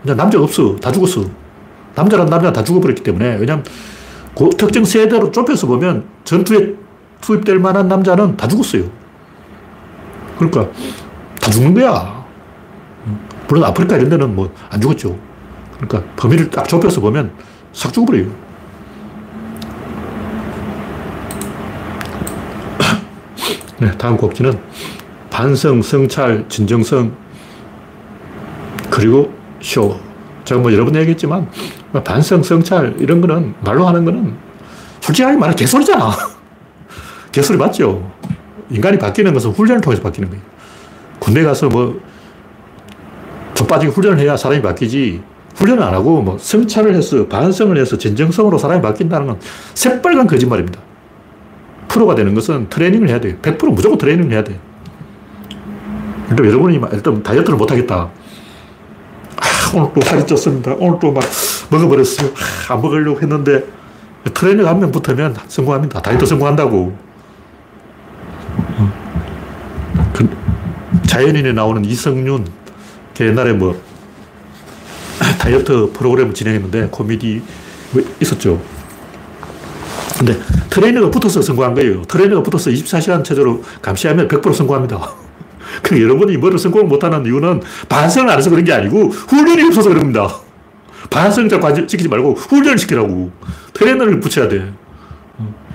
그냥 0.02 0.16
남자가 0.16 0.44
없어. 0.44 0.76
다 0.76 0.90
죽었어. 0.90 1.24
남자란 1.94 2.26
남자 2.26 2.52
다 2.52 2.64
죽어버렸기 2.64 3.02
때문에. 3.02 3.36
왜냐면 3.36 3.64
그 4.36 4.50
특정 4.50 4.84
세대로 4.84 5.30
좁혀서 5.30 5.66
보면 5.66 6.04
전투에 6.24 6.74
투입될 7.20 7.58
만한 7.58 7.88
남자는 7.88 8.36
다 8.36 8.48
죽었어요. 8.48 8.84
그러니까 10.38 10.68
다 11.40 11.50
죽는 11.50 11.74
거야. 11.74 12.24
물론 13.48 13.64
아프리카 13.64 13.96
이런 13.96 14.08
데는 14.10 14.34
뭐 14.34 14.50
안 14.70 14.80
죽었죠. 14.80 15.16
그러니까 15.76 16.02
범위를 16.16 16.50
딱 16.50 16.66
좁혀서 16.68 17.00
보면 17.00 17.30
싹 17.72 17.92
죽어버려요. 17.92 18.26
네, 23.78 23.90
다음 23.98 24.16
곡지는 24.16 24.58
반성, 25.34 25.82
성찰, 25.82 26.48
진정성, 26.48 27.12
그리고 28.88 29.32
쇼. 29.60 29.98
제가 30.44 30.60
뭐 30.60 30.72
여러 30.72 30.84
번 30.84 30.94
얘기했지만, 30.94 31.50
반성, 32.04 32.44
성찰, 32.44 32.94
이런 33.00 33.20
거는, 33.20 33.52
말로 33.64 33.84
하는 33.84 34.04
거는, 34.04 34.32
솔직하게 35.00 35.36
말하면 35.36 35.56
개소리잖아. 35.56 36.12
개소리 37.32 37.58
맞죠? 37.58 38.12
인간이 38.70 38.96
바뀌는 38.96 39.34
것은 39.34 39.50
훈련을 39.50 39.80
통해서 39.80 40.00
바뀌는 40.02 40.30
거예요. 40.30 40.44
군대 41.18 41.42
가서 41.42 41.68
뭐, 41.68 42.00
족빠지게 43.54 43.90
훈련을 43.90 44.20
해야 44.20 44.36
사람이 44.36 44.62
바뀌지, 44.62 45.20
훈련을 45.56 45.82
안 45.82 45.94
하고 45.94 46.22
뭐 46.22 46.38
성찰을 46.38 46.94
해서 46.94 47.26
반성을 47.26 47.76
해서 47.76 47.98
진정성으로 47.98 48.56
사람이 48.56 48.82
바뀐다는 48.82 49.26
건 49.26 49.40
새빨간 49.74 50.28
거짓말입니다. 50.28 50.78
프로가 51.88 52.14
되는 52.14 52.36
것은 52.36 52.68
트레이닝을 52.68 53.08
해야 53.08 53.20
돼요. 53.20 53.34
100% 53.42 53.72
무조건 53.72 53.98
트레이닝을 53.98 54.30
해야 54.30 54.44
돼요. 54.44 54.73
일단 56.34 56.46
여러분이 56.46 56.80
일단 56.92 57.22
다이어트를 57.22 57.56
못하겠다. 57.56 57.94
아, 57.96 59.70
오늘 59.74 59.90
또 59.94 60.00
살이 60.00 60.22
쪘습니다. 60.22 60.76
오늘 60.78 60.98
또 60.98 61.12
막 61.12 61.22
먹어버렸어요. 61.70 62.30
아, 62.68 62.74
안 62.74 62.82
먹으려고 62.82 63.20
했는데 63.20 63.64
트레이닝 64.32 64.66
한명 64.66 64.90
붙으면 64.90 65.36
성공합니다. 65.48 66.02
다이어트 66.02 66.26
성공한다고. 66.26 66.96
그 70.12 70.28
자연인에 71.06 71.52
나오는 71.52 71.84
이성윤, 71.84 72.46
옛날에 73.20 73.52
뭐 73.52 73.80
다이어트 75.38 75.90
프로그램을 75.92 76.34
진행했는데 76.34 76.88
코미디 76.90 77.42
있었죠. 78.20 78.60
근데 80.18 80.38
트레이너가 80.70 81.10
붙어서 81.10 81.42
성공한 81.42 81.74
거예요. 81.74 82.02
트레이너가 82.02 82.42
붙어서 82.42 82.70
24시간 82.70 83.24
체조로 83.24 83.62
감시하면 83.82 84.28
100% 84.28 84.52
성공합니다. 84.54 85.12
그 85.84 86.02
여러분이 86.02 86.38
뭐를 86.38 86.58
성공 86.58 86.88
못하는 86.88 87.24
이유는 87.26 87.60
반성을 87.88 88.28
안 88.30 88.38
해서 88.38 88.48
그런 88.48 88.64
게 88.64 88.72
아니고 88.72 89.10
훈련이 89.10 89.64
없어서 89.68 89.90
그럽니다. 89.90 90.28
반성자 91.10 91.60
관시키지 91.60 92.08
말고 92.08 92.34
훈련시키라고. 92.34 93.30
트레이너를 93.74 94.18
붙여야 94.18 94.48
돼. 94.48 94.72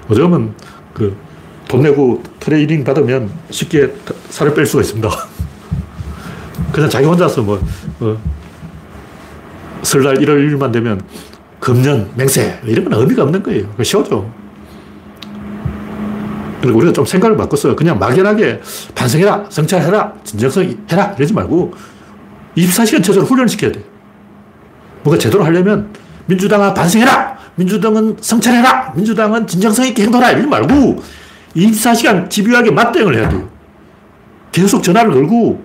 어쩌면 0.09 0.55
그돈 0.95 1.83
내고 1.83 2.23
트레이닝 2.39 2.83
받으면 2.83 3.29
쉽게 3.51 3.93
살을 4.29 4.55
뺄 4.55 4.65
수가 4.65 4.81
있습니다. 4.81 5.09
그냥 6.73 6.89
자기 6.89 7.05
혼자서 7.05 7.43
뭐, 7.43 7.61
어, 7.99 8.17
설날 9.83 10.15
1월 10.15 10.37
1일만 10.39 10.71
되면 10.71 11.01
금년, 11.59 12.09
맹세, 12.15 12.59
이런 12.65 12.89
건 12.89 12.99
의미가 12.99 13.23
없는 13.23 13.43
거예요. 13.43 13.67
쉬워져. 13.83 14.25
그리고 16.61 16.77
우리가 16.79 16.93
좀 16.93 17.05
생각을 17.05 17.37
바꿨어요. 17.37 17.75
그냥 17.75 17.97
막연하게 17.99 18.61
반성해라, 18.95 19.45
성찰해라, 19.49 20.13
진정성 20.23 20.75
해라, 20.91 21.13
이러지 21.17 21.33
말고 21.33 21.73
24시간 22.57 23.03
체제로 23.03 23.25
훈련시켜야 23.25 23.71
돼. 23.71 23.81
뭔가 25.03 25.19
제대로 25.19 25.43
하려면 25.43 25.93
민주당아 26.25 26.73
반성해라! 26.73 27.37
민주당은 27.55 28.17
성찰해라! 28.19 28.93
민주당은 28.95 29.47
진정성 29.47 29.85
있게 29.87 30.03
행동하라! 30.03 30.31
이러지 30.31 30.47
말고 30.47 31.01
24시간 31.55 32.29
집요하게 32.29 32.71
맞대응을 32.71 33.15
해야 33.15 33.29
돼요. 33.29 33.47
계속 34.51 34.83
전화를 34.83 35.11
걸고 35.13 35.63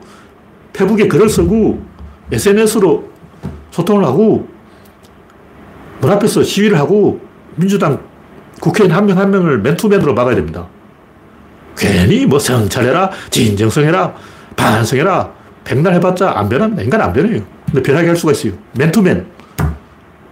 페북에 0.73 1.09
글을 1.09 1.29
쓰고 1.29 1.83
SNS로 2.31 3.05
소통을 3.71 4.05
하고 4.05 4.49
문 6.01 6.11
앞에서 6.11 6.43
시위를 6.43 6.79
하고 6.79 7.21
민주당 7.57 8.01
국회의원 8.61 8.97
한 8.97 9.07
명 9.07 9.19
한 9.19 9.31
명을 9.31 9.59
맨투맨으로 9.59 10.15
막아야 10.15 10.35
됩니다. 10.37 10.67
괜히 11.77 12.27
뭐 12.27 12.39
성찰해라, 12.39 13.11
진정성해라, 13.31 14.15
반성해라, 14.57 15.31
백날 15.65 15.95
해봤자 15.95 16.33
안 16.37 16.49
변합니다. 16.49 16.83
인간 16.83 17.01
안 17.01 17.13
변해요. 17.13 17.43
근데 17.67 17.83
변하게 17.83 18.09
할 18.09 18.17
수가 18.17 18.33
있어요. 18.33 18.53
맨투맨. 18.79 19.27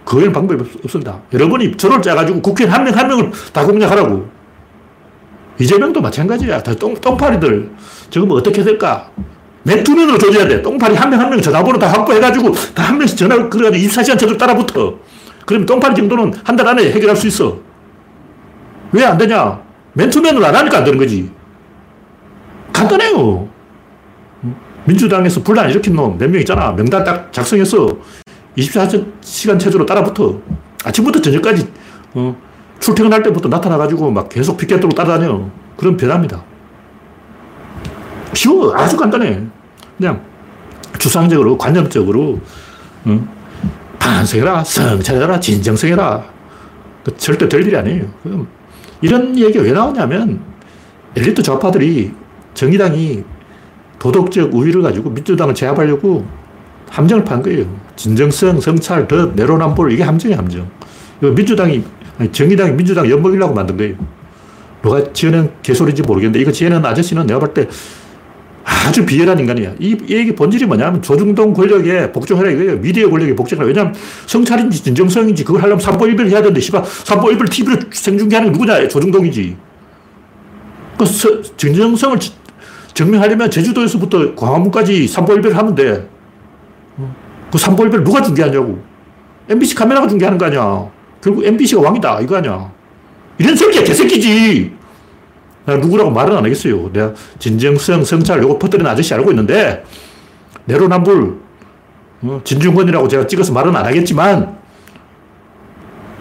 그 0.05 0.17
외에는 0.17 0.33
방법이 0.33 0.61
없 0.83 0.91
습니다. 0.91 1.19
여러분이 1.31 1.75
저를 1.77 2.01
짜가지고 2.01 2.41
국회의원 2.41 2.73
한 2.75 2.83
명 2.85 2.95
한 2.97 3.07
명을 3.07 3.31
다 3.51 3.65
공략하라고. 3.65 4.27
이재명도 5.59 6.01
마찬가지야. 6.01 6.61
다 6.63 6.73
똥, 6.75 6.93
똥파리들. 6.95 7.69
저거 8.09 8.25
뭐 8.25 8.37
어떻게 8.37 8.63
될까? 8.63 9.09
맨투맨으로 9.63 10.17
조져야 10.17 10.47
돼. 10.47 10.61
똥파리 10.61 10.95
한 10.95 11.09
명 11.09 11.19
한 11.21 11.29
명 11.29 11.41
전화번호 11.41 11.79
다 11.79 11.87
확보해가지고 11.87 12.51
다 12.75 12.83
한 12.83 12.97
명씩 12.97 13.17
전화를 13.17 13.49
걸어가지고 13.49 13.87
24시간 13.89 14.19
계속 14.19 14.37
따라 14.37 14.55
붙어. 14.55 14.95
그러면 15.45 15.65
똥파리 15.65 15.95
정도는 15.95 16.33
한 16.43 16.55
달 16.55 16.67
안에 16.67 16.91
해결할 16.91 17.15
수 17.15 17.27
있어. 17.27 17.57
왜 18.91 19.03
안 19.05 19.17
되냐? 19.17 19.61
맨투맨으로 19.93 20.45
안 20.45 20.55
하니까 20.55 20.79
안 20.79 20.83
되는 20.83 20.97
거지. 20.97 21.31
간단해요. 22.71 23.47
민주당에서 24.85 25.41
분란 25.41 25.69
일으킨 25.69 25.95
놈 25.95 26.17
몇 26.17 26.29
명 26.29 26.39
있잖아. 26.41 26.71
명단 26.71 27.03
딱 27.03 27.31
작성해서 27.31 27.87
24시간 28.57 29.59
체제로 29.59 29.85
따라붙어. 29.85 30.39
아침부터 30.83 31.21
저녁까지 31.21 31.67
어, 32.15 32.35
출퇴근할 32.79 33.23
때부터 33.23 33.47
나타나가지고 33.49 34.11
막 34.11 34.27
계속 34.29 34.57
피켓으로 34.57 34.89
따라다녀. 34.89 35.49
그럼 35.77 35.95
변합니다. 35.95 36.43
쉬워. 38.33 38.75
아주 38.75 38.97
간단해. 38.97 39.41
그냥 39.97 40.21
주상적으로, 40.99 41.57
관념적으로, 41.57 42.39
응? 43.07 43.27
반성해라, 43.99 44.63
성찰해라, 44.63 45.39
진정성해라. 45.39 46.23
그 47.05 47.15
절대 47.17 47.47
될 47.47 47.65
일이 47.65 47.75
아니에요. 47.75 48.05
이런 49.03 49.37
얘기가 49.37 49.61
왜 49.63 49.73
나오냐면, 49.73 50.39
엘리트 51.15 51.43
좌파들이 51.43 52.11
정의당이 52.53 53.23
도덕적 53.99 54.55
우위를 54.55 54.81
가지고 54.81 55.09
민주당을 55.09 55.53
제압하려고 55.53 56.25
함정을 56.89 57.25
판 57.25 57.41
거예요. 57.41 57.65
진정성, 57.97 58.61
성찰, 58.61 59.07
더 59.07 59.25
내로남불, 59.35 59.91
이게 59.91 60.03
함정이 60.03 60.33
함정. 60.33 60.69
민주당이, 61.19 61.83
아니, 62.17 62.31
정의당이 62.31 62.71
민주당 62.71 63.09
엿먹이려고 63.09 63.53
만든 63.53 63.75
거예요. 63.75 63.95
누가 64.81 65.11
지어낸 65.11 65.51
개소리인지 65.61 66.01
모르겠는데, 66.03 66.39
이거 66.39 66.51
지어낸 66.51 66.85
아저씨는 66.85 67.27
내가 67.27 67.39
볼 67.39 67.53
때 67.53 67.67
아주 68.63 69.05
비열한 69.05 69.39
인간이야. 69.39 69.73
이, 69.79 69.97
이 70.07 70.13
얘기 70.13 70.33
본질이 70.33 70.65
뭐냐면 70.65 71.01
조중동 71.01 71.53
권력에 71.53 72.11
복종해라 72.11 72.49
이거예요. 72.51 72.79
미디어 72.79 73.09
권력에 73.09 73.35
복종해라. 73.35 73.67
왜냐면 73.67 73.93
성찰인지 74.25 74.83
진정성인지 74.83 75.43
그걸 75.43 75.61
하려면 75.61 75.79
삼보일비를 75.79 76.31
해야 76.31 76.39
되는데, 76.39 76.59
씨발, 76.61 76.83
삼보일비를 76.85 77.49
TV로 77.49 77.77
생중계하는 77.91 78.51
게 78.51 78.57
누구냐? 78.57 78.87
조중동이지. 78.87 79.57
그 80.97 81.05
서, 81.05 81.41
진정성을 81.57 82.17
증명하려면 82.93 83.49
제주도에서부터 83.49 84.35
광화문까지 84.35 85.07
삼보일비를 85.07 85.57
하면 85.57 85.75
돼. 85.75 86.07
그 87.51 87.57
삼보일비를 87.57 88.03
누가 88.03 88.21
중계하냐고. 88.21 88.81
MBC 89.49 89.75
카메라가 89.75 90.07
중계하는 90.07 90.37
거 90.37 90.45
아니야. 90.45 90.89
결국 91.21 91.45
MBC가 91.45 91.81
왕이다. 91.81 92.21
이거 92.21 92.37
아니야. 92.37 92.71
이런 93.37 93.55
새끼야, 93.55 93.83
개새끼지. 93.83 94.71
내가 95.65 95.79
누구라고 95.79 96.11
말은 96.11 96.37
안 96.37 96.43
하겠어요. 96.43 96.91
내가 96.91 97.13
진정성, 97.39 98.03
성찰, 98.03 98.41
요거 98.43 98.59
퍼뜨리는 98.59 98.89
아저씨 98.89 99.13
알고 99.13 99.31
있는데, 99.31 99.83
내로남불, 100.65 101.37
어, 102.23 102.41
진중권이라고 102.43 103.07
제가 103.07 103.27
찍어서 103.27 103.53
말은 103.53 103.75
안 103.75 103.85
하겠지만, 103.85 104.57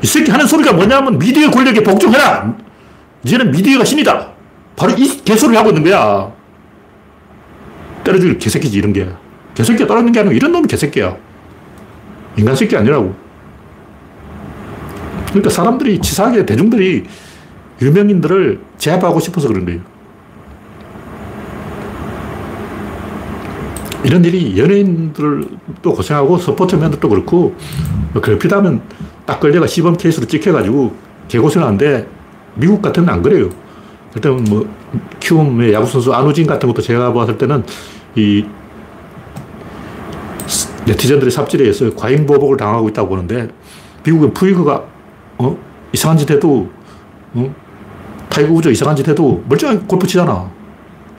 이 0.03 0.07
새끼 0.07 0.31
하는 0.31 0.47
소리가 0.47 0.73
뭐냐면 0.73 1.19
미디어 1.19 1.51
권력에 1.51 1.83
복종해라! 1.83 2.57
이제는 3.25 3.51
미디어가 3.51 3.85
신이다! 3.85 4.29
바로 4.77 4.93
이 4.93 5.23
개소리를 5.25 5.59
하고 5.59 5.71
있는 5.71 5.85
거야. 5.85 6.33
때려줄 8.05 8.39
개새끼지, 8.39 8.79
이런 8.79 8.93
게. 8.93 9.09
개새끼가 9.55 9.87
떨어지는 9.87 10.13
게 10.13 10.21
아니고 10.21 10.35
이런 10.35 10.53
놈이 10.53 10.67
개새끼야. 10.67 11.17
인간 12.37 12.57
새끼 12.57 12.77
아니라고. 12.77 13.15
그러니까 15.29 15.51
사람들이 15.51 16.01
치사하게 16.01 16.47
대중들이 16.47 17.05
유명인들을 17.83 18.61
제압하고 18.79 19.21
싶어서 19.21 19.49
그런 19.49 19.65
거예요. 19.65 19.81
이런 24.05 24.25
일이 24.25 24.59
연예인들도 24.59 25.83
고생하고 25.83 26.39
서포터맨들도 26.39 27.09
그렇고 27.09 27.55
뭐딱 28.15 29.41
걸려가 29.41 29.67
시범 29.67 29.97
케이스로 29.97 30.27
찍혀가지고 30.27 30.95
개고생하는데 31.29 32.09
미국 32.55 32.83
같은 32.83 33.05
데는 33.05 33.15
안 33.15 33.23
그래요. 33.23 33.49
일단 34.15 34.45
뭐 34.45 34.69
키움의 35.21 35.73
야구 35.73 35.87
선수 35.87 36.13
안우진 36.13 36.47
같은 36.47 36.69
것도 36.69 36.83
제가 36.83 37.13
봤을 37.13 37.39
때는 37.39 37.65
이 38.17 38.45
네티즌들의 40.87 41.31
삽질에 41.31 41.63
의해서 41.63 41.95
과잉 41.95 42.27
보복을 42.27 42.57
당하고 42.57 42.89
있다고 42.89 43.09
보는데 43.09 43.49
미국의 44.05 44.33
푸이그가 44.35 44.85
어? 45.39 45.57
이상한 45.93 46.19
짓 46.19 46.31
해도 46.31 46.69
어? 47.35 47.55
타이거 48.33 48.51
우즈 48.55 48.69
이상한 48.71 48.97
짓 48.97 49.07
해도 49.07 49.45
멀쩡하게 49.47 49.81
골프 49.87 50.07
치잖아. 50.07 50.51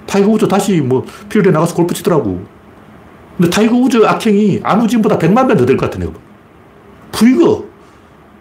타이거 0.08 0.32
우즈 0.32 0.48
다시 0.48 0.82
뭐 0.82 1.06
필드에 1.30 1.52
나가서 1.52 1.76
골프 1.76 1.94
치더라고. 1.94 2.44
근데 3.38 3.50
타이거 3.52 3.76
우즈 3.76 4.04
악행이 4.04 4.62
안우진보다 4.64 5.20
100만 5.20 5.48
배 5.48 5.56
더 5.56 5.64
될 5.66 5.78
것 5.78 5.86
같아, 5.92 6.00
내가. 6.00 6.12
푸이거. 7.12 7.66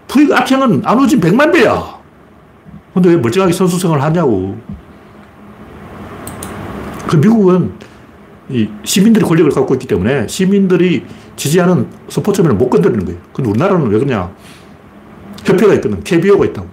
푸이거 0.09 0.35
악행은 0.37 0.83
안우진 0.87 1.21
100만 1.21 1.53
배야. 1.53 2.01
근데 2.95 3.11
왜 3.11 3.17
멀쩡하게 3.19 3.53
선수 3.53 3.79
생활을 3.79 4.03
하냐고. 4.03 4.57
그 7.07 7.17
미국은 7.17 7.73
이 8.49 8.69
시민들이 8.85 9.23
권력을 9.25 9.51
갖고 9.53 9.75
있기 9.75 9.87
때문에 9.87 10.27
시민들이 10.29 11.05
지지하는 11.37 11.89
스포츠맨을 12.09 12.57
못 12.57 12.71
건드리는 12.71 13.05
거예요. 13.05 13.21
근데 13.35 13.51
우리나라는 13.51 13.87
왜 13.89 13.99
그러냐. 13.99 14.31
협회가 15.45 15.75
있거든. 15.75 16.03
KBO가 16.03 16.47
있다고. 16.47 16.69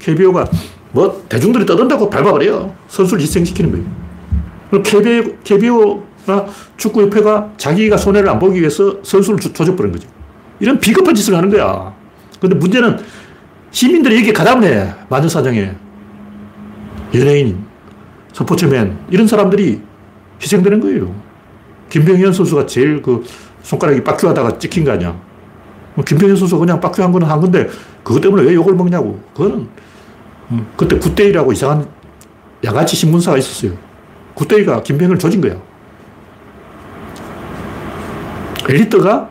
KBO가 0.00 0.46
뭐 0.92 1.24
대중들이 1.28 1.66
떠든다고 1.66 2.10
밟아버려요. 2.10 2.74
선수를 2.88 3.22
희생시키는 3.22 3.70
거예요. 3.72 4.82
KBO, 4.82 5.36
KBO나 5.44 6.46
축구협회가 6.76 7.52
자기가 7.56 7.96
손해를 7.96 8.28
안 8.28 8.38
보기 8.38 8.60
위해서 8.60 8.96
선수를 9.02 9.38
조져버린 9.38 9.92
거죠. 9.92 10.08
이런 10.58 10.78
비겁한 10.78 11.14
짓을 11.14 11.34
하는 11.34 11.50
거야. 11.50 11.94
근데 12.40 12.54
문제는 12.54 12.98
시민들이 13.70 14.18
여기에 14.18 14.32
가담을 14.32 14.64
해. 14.64 14.94
마녀사정에. 15.08 15.74
연예인, 17.14 17.64
스포츠맨, 18.32 18.98
이런 19.10 19.26
사람들이 19.26 19.80
희생되는 20.40 20.80
거예요. 20.80 21.12
김병현 21.88 22.32
선수가 22.32 22.66
제일 22.66 23.02
그 23.02 23.24
손가락이 23.62 24.04
빡큐하다가 24.04 24.58
찍힌 24.58 24.84
거 24.84 24.92
아니야. 24.92 25.18
뭐 25.94 26.04
김병현 26.04 26.36
선수 26.36 26.56
그냥 26.56 26.80
빡큐한 26.80 27.10
거는 27.10 27.26
한 27.26 27.40
건데, 27.40 27.68
그것 28.04 28.20
때문에 28.20 28.44
왜 28.44 28.54
욕을 28.54 28.74
먹냐고. 28.74 29.20
그거는 29.34 29.56
음, 29.56 29.68
그때 30.76 30.98
굿데이라고 30.98 31.52
이상한 31.52 31.88
양아치 32.64 32.96
신문사가 32.96 33.38
있었어요. 33.38 33.72
굿데이가 34.34 34.82
김병현을 34.82 35.18
조진 35.18 35.40
거야. 35.40 35.56
엘리트가 38.68 39.30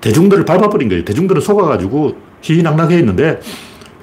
대중들을 0.00 0.44
밟아버린 0.44 0.88
거예요. 0.88 1.04
대중들은 1.04 1.40
속아가지고 1.40 2.16
희희낙낙해 2.42 2.98
있는데 2.98 3.40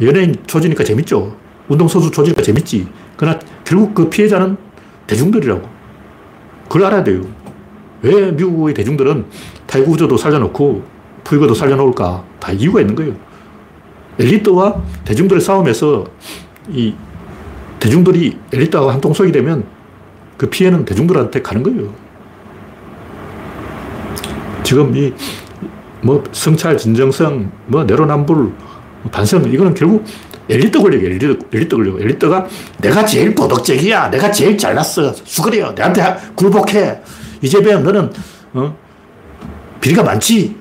연예인 0.02 0.36
조지니까 0.48 0.84
재밌죠. 0.84 1.36
운동선수 1.68 2.12
조지니까 2.12 2.42
재밌지. 2.42 2.88
그러나 3.16 3.38
결국 3.64 3.94
그 3.94 4.10
피해자는 4.10 4.58
대중들이라고. 5.06 5.70
그걸 6.64 6.86
알아야 6.86 7.04
돼요. 7.04 7.22
왜 8.02 8.32
미국의 8.32 8.74
대중들은 8.74 9.26
우즈도 9.88 10.18
살려놓고 10.18 10.84
풀고도 11.24 11.54
살려놓을까? 11.54 12.24
다 12.40 12.52
이유가 12.52 12.82
있는 12.82 12.96
거예요. 12.96 13.14
엘리트와 14.20 14.82
대중들의 15.06 15.42
싸움에서 15.42 16.06
이 16.70 16.94
대중들이 17.80 18.38
엘리트하고 18.54 18.92
한통속이 18.92 19.32
되면 19.32 19.66
그 20.38 20.50
피해는 20.50 20.86
대중들한테 20.86 21.42
가는 21.42 21.64
거예요. 21.64 21.94
지금 24.64 24.96
이 24.96 25.14
뭐 26.02 26.24
성찰, 26.32 26.78
진정성, 26.78 27.52
뭐 27.68 27.84
내로남불, 27.84 28.52
반성, 29.12 29.52
이거는 29.52 29.74
결국 29.74 30.04
엘리트 30.50 30.82
권력이 30.82 31.06
엘리트, 31.06 31.40
엘리트 31.54 31.76
권력. 31.76 32.02
엘리트가 32.02 32.48
내가 32.80 33.06
제일 33.06 33.34
도덕적이야. 33.36 34.10
내가 34.10 34.32
제일 34.32 34.58
잘났어. 34.58 35.14
수그려. 35.14 35.72
내한테 35.72 36.04
굴복해. 36.36 37.02
이재명, 37.42 37.84
너는, 37.84 38.12
어? 38.54 38.76
비리가 39.80 40.04
많지. 40.04 40.56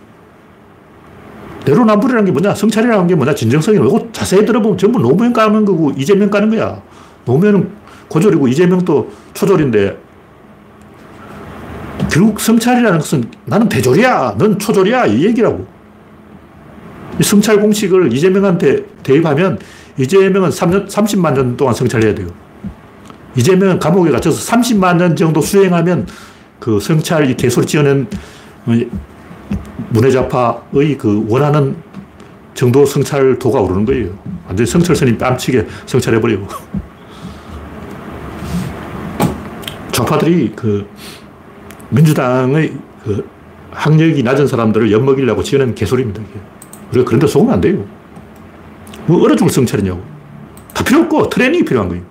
내로남불이라는 1.65 2.25
게 2.27 2.33
뭐냐? 2.33 2.55
성찰이라는 2.55 3.07
게 3.07 3.15
뭐냐? 3.15 3.35
진정성이 3.35 3.79
뭐고? 3.79 4.11
자세히 4.13 4.45
들어보면 4.45 4.79
전부 4.79 4.99
노무현 4.99 5.33
까는 5.33 5.65
거고 5.65 5.93
이재명 5.97 6.31
까는 6.31 6.51
거야. 6.51 6.81
노무현은 7.25 7.71
고졸이고 8.09 8.49
이재명도 8.49 9.11
초졸인데 9.35 9.97
결국 12.11 12.41
성찰이라는 12.41 12.99
것은 12.99 13.25
나는 13.45 13.69
대졸이야. 13.69 14.37
넌 14.39 14.59
초졸이야. 14.59 15.07
이 15.07 15.27
얘기라고. 15.27 15.67
이 17.21 17.23
성찰 17.23 17.61
공식을 17.61 18.13
이재명한테 18.13 18.85
대입하면 19.03 19.59
이재명은 19.99 20.51
3년, 20.51 20.89
30만 20.89 21.35
년 21.35 21.57
동안 21.57 21.75
성찰해야 21.75 22.15
돼요. 22.15 22.29
이재명은 23.37 23.79
감옥에 23.79 24.11
갇혀서 24.11 24.51
30만 24.53 24.97
년 24.97 25.15
정도 25.15 25.41
수행하면 25.41 26.07
그 26.59 26.81
성찰, 26.81 27.31
이 27.31 27.37
개소리 27.37 27.67
지어낸 27.67 28.07
문해자파의 29.91 30.97
그 30.99 31.25
원하는 31.29 31.77
정도 32.55 32.85
성찰도가 32.85 33.61
오르는 33.61 33.85
거예요. 33.85 34.11
완전히 34.47 34.67
성철 34.67 34.97
스님 34.97 35.19
뺨치게 35.19 35.67
성찰해버려요. 35.87 36.47
좌파들이 39.93 40.53
그 40.55 40.89
민주당의 41.91 42.73
그 43.05 43.29
학력이 43.71 44.23
낮은 44.23 44.47
사람들을 44.47 44.91
엿먹이려고 44.91 45.43
지어낸 45.43 45.75
개소리입니다. 45.75 46.23
우리가 46.91 47.05
그런데 47.05 47.27
속으면 47.27 47.55
안 47.55 47.61
돼요. 47.61 47.85
뭐 49.07 49.23
얼어 49.23 49.37
죽을 49.37 49.51
성찰이냐고. 49.51 50.03
다 50.75 50.85
필요 50.85 51.01
없고 51.01 51.29
트레이닝이 51.29 51.65
필요한 51.65 51.89
거예요. 51.89 52.03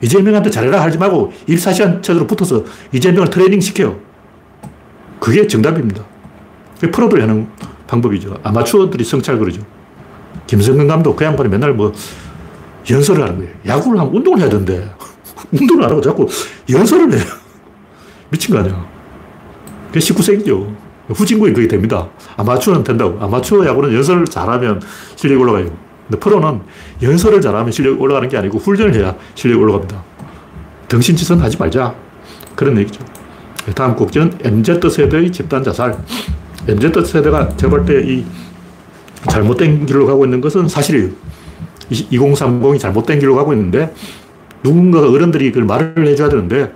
이재명한테 0.00 0.50
잘해라 0.50 0.82
하지 0.82 0.98
말고 0.98 1.32
24시간 1.48 2.02
체제로 2.02 2.26
붙어서 2.26 2.64
이재명을 2.92 3.30
트레이닝 3.30 3.60
시켜요. 3.60 3.98
그게 5.18 5.46
정답입니다. 5.46 6.04
그게 6.78 6.90
프로들이 6.90 7.20
하는 7.22 7.48
방법이죠. 7.86 8.38
아마추어들이 8.42 9.04
성찰 9.04 9.38
그러죠. 9.38 9.62
김성근 10.46 10.86
감독 10.86 11.16
그 11.16 11.24
양반이 11.24 11.48
맨날 11.48 11.74
뭐 11.74 11.92
연설을 12.88 13.22
하는 13.22 13.36
거예요. 13.38 13.52
야구를 13.66 13.98
하면 14.00 14.14
운동을 14.14 14.40
해야 14.40 14.48
되는데 14.48 14.90
운동을 15.52 15.84
안 15.84 15.90
하고 15.90 16.00
자꾸 16.00 16.26
연설을 16.70 17.12
해요. 17.12 17.24
미친 18.30 18.54
거 18.54 18.60
아니야. 18.60 18.86
그게 19.88 20.00
19세기죠. 20.00 20.74
후진국이 21.08 21.52
그게 21.52 21.66
됩니다. 21.66 22.08
아마추어는 22.36 22.84
된다고. 22.84 23.18
아마추어 23.20 23.66
야구는 23.66 23.94
연설을 23.94 24.26
잘하면 24.26 24.80
실력이 25.16 25.42
올라가요. 25.42 25.70
근데 26.06 26.20
프로는 26.20 26.60
연설을 27.02 27.40
잘하면 27.40 27.72
실력이 27.72 28.00
올라가는 28.00 28.28
게 28.28 28.36
아니고 28.36 28.58
훈련을 28.58 28.94
해야 28.94 29.14
실력이 29.34 29.62
올라갑니다. 29.62 30.02
덩신짓은 30.88 31.40
하지 31.40 31.56
말자. 31.58 31.94
그런 32.54 32.76
얘기죠. 32.78 33.04
다음 33.74 33.94
곡지는 33.96 34.38
MZ세대의 34.42 35.32
집단 35.32 35.62
자살. 35.62 35.98
MZ세대가 36.66 37.56
제가 37.56 37.70
볼 37.70 37.84
때 37.86 38.02
이 38.04 38.24
잘못된 39.28 39.86
길로 39.86 40.06
가고 40.06 40.24
있는 40.24 40.40
것은 40.40 40.68
사실이에요. 40.68 41.10
2030이 41.90 42.78
잘못된 42.78 43.18
길로 43.18 43.34
가고 43.34 43.52
있는데 43.52 43.92
누군가 44.62 45.00
어른들이 45.00 45.50
그걸 45.50 45.64
말을 45.64 46.06
해줘야 46.06 46.28
되는데 46.28 46.72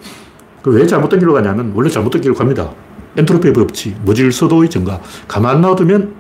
왜 0.65 0.87
잘못된 0.87 1.19
길로 1.21 1.33
가냐면 1.35 1.73
원래 1.75 1.89
잘못된 1.89 2.21
길로 2.23 2.35
갑니다. 2.35 2.71
엔트로피 3.17 3.53
법칙, 3.53 3.97
무질서도의 4.05 4.71
증가. 4.71 5.01
가만 5.29 5.61
놔두면 5.61 6.15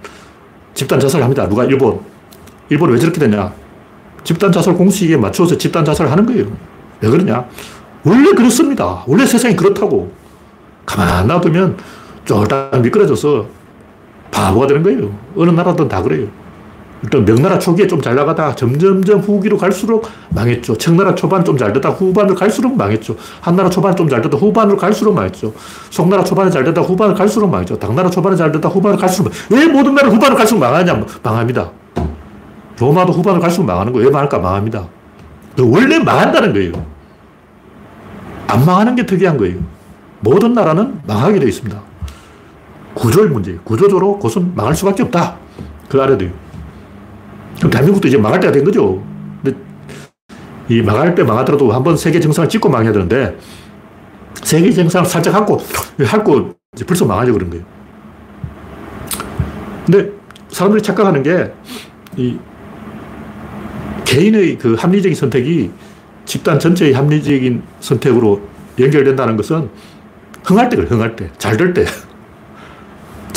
집단 0.75 1.01
자살을 1.01 1.25
합니다. 1.25 1.49
누가? 1.49 1.65
일본. 1.65 2.01
일본 2.69 2.91
왜 2.91 2.99
저렇게 2.99 3.19
되냐? 3.19 3.53
집단 4.25 4.53
자살 4.53 4.75
공식에 4.75 5.17
맞춰서 5.17 5.57
집단 5.57 5.85
자살을 5.85 6.11
하는 6.11 6.27
거예요. 6.27 6.47
왜 7.01 7.09
그러냐? 7.09 7.47
원래 8.05 8.31
그렇습니다. 8.33 9.03
원래 9.07 9.25
세상이 9.27 9.57
그렇다고. 9.57 10.13
가만 10.85 11.27
놔두면 11.27 11.77
쫄딱 12.25 12.81
미끄러져서 12.81 13.47
바보가 14.31 14.67
되는 14.67 14.83
거예요. 14.83 15.11
어느 15.37 15.51
나라든 15.51 15.89
다 15.89 16.03
그래요. 16.03 16.27
일단 17.05 17.25
명나라 17.25 17.59
초기에 17.59 17.89
좀 17.89 18.01
잘 18.01 18.15
나가다 18.15 18.55
점점점 18.55 19.19
후기로 19.21 19.59
갈수록 19.59 20.07
망했죠. 20.31 20.77
청나라 20.79 21.15
초반 21.17 21.45
좀 21.45 21.59
잘 21.59 21.73
되다 21.73 21.91
후반으로 21.91 22.35
갈수록 22.37 22.77
망했죠. 22.77 23.17
한나라 23.41 23.69
초반 23.69 23.97
좀 23.97 24.09
잘 24.09 24.23
되다 24.23 24.37
후반으로 24.39 24.77
갈수록 24.77 25.13
망했죠. 25.13 25.53
송나라 25.91 26.23
초반에 26.23 26.51
잘 26.51 26.63
되다 26.65 26.81
후반으로 26.81 27.17
갈수록 27.19 27.49
망했죠. 27.49 27.77
당나라 27.81 28.09
초반에 28.09 28.37
잘 28.37 28.53
되다 28.53 28.69
후반으로 28.69 29.01
갈수록 29.01 29.25
망... 29.25 29.33
왜 29.59 29.67
모든 29.67 29.95
나라 29.97 30.09
후반으로 30.11 30.37
갈수록 30.37 30.61
망하냐? 30.61 31.05
망합니다. 31.25 31.71
로마도 32.79 33.13
후반으로 33.13 33.43
갈수록 33.43 33.65
망하는 33.65 33.93
거예요. 33.93 34.07
왜 34.07 34.13
망할까? 34.13 34.39
망합니다. 34.39 34.87
원래 35.61 35.99
망한다는 35.99 36.53
거예요. 36.53 36.73
안 38.47 38.65
망하는 38.65 38.95
게 38.95 39.05
특이한 39.07 39.37
거예요. 39.39 39.59
모든 40.21 40.53
나라는 40.55 41.01
망하게 41.07 41.41
되어 41.41 41.49
있습니다. 41.49 41.92
구조의 42.95 43.29
문제. 43.31 43.59
구조적으로 43.65 44.17
그것은 44.17 44.55
망할 44.55 44.75
수밖에 44.75 45.03
없다. 45.05 45.37
그거 45.89 46.03
알아야 46.03 46.17
돼요. 46.19 46.31
그럼 47.59 47.71
대한민국도 47.71 48.09
이제 48.09 48.17
망할 48.19 48.41
때가 48.41 48.53
된 48.53 48.65
거죠. 48.65 49.03
근데 49.43 49.57
이 50.69 50.83
망할 50.83 51.15
때 51.15 51.23
망하더라도 51.23 51.73
한번 51.73 51.97
세계 51.97 52.21
정상을 52.21 52.49
찍고 52.49 52.69
망해야 52.69 52.93
되는데 52.93 53.37
세계 54.43 54.71
정상을 54.73 55.07
살짝 55.09 55.35
하고 55.35 55.59
핥고 56.05 56.55
이제 56.75 56.85
벌써 56.85 57.05
망하려고 57.07 57.39
그런 57.39 57.51
거예요. 57.51 57.65
근데 59.87 60.11
사람들이 60.51 60.83
착각하는 60.83 61.23
게 61.23 61.53
이 62.17 62.39
개인의 64.05 64.59
그 64.59 64.75
합리적인 64.75 65.15
선택이 65.15 65.71
집단 66.25 66.59
전체의 66.59 66.93
합리적인 66.93 67.63
선택으로 67.81 68.43
연결된다는 68.79 69.37
것은 69.37 69.71
흥할 70.45 70.69
때 70.69 70.77
그래, 70.77 70.89
흥할 70.89 71.17
때. 71.17 71.31
잘 71.39 71.57
될 71.57 71.73
때. 71.73 71.85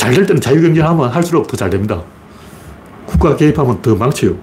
잘 0.06 0.14
될 0.14 0.26
때는 0.28 0.40
자유경쟁하면 0.40 1.10
할수록 1.10 1.48
더 1.48 1.58
잘 1.58 1.70
됩니다. 1.70 2.02
국가 3.08 3.36
개입하면 3.36 3.82
더 3.82 3.96
망쳐요. 3.96 4.36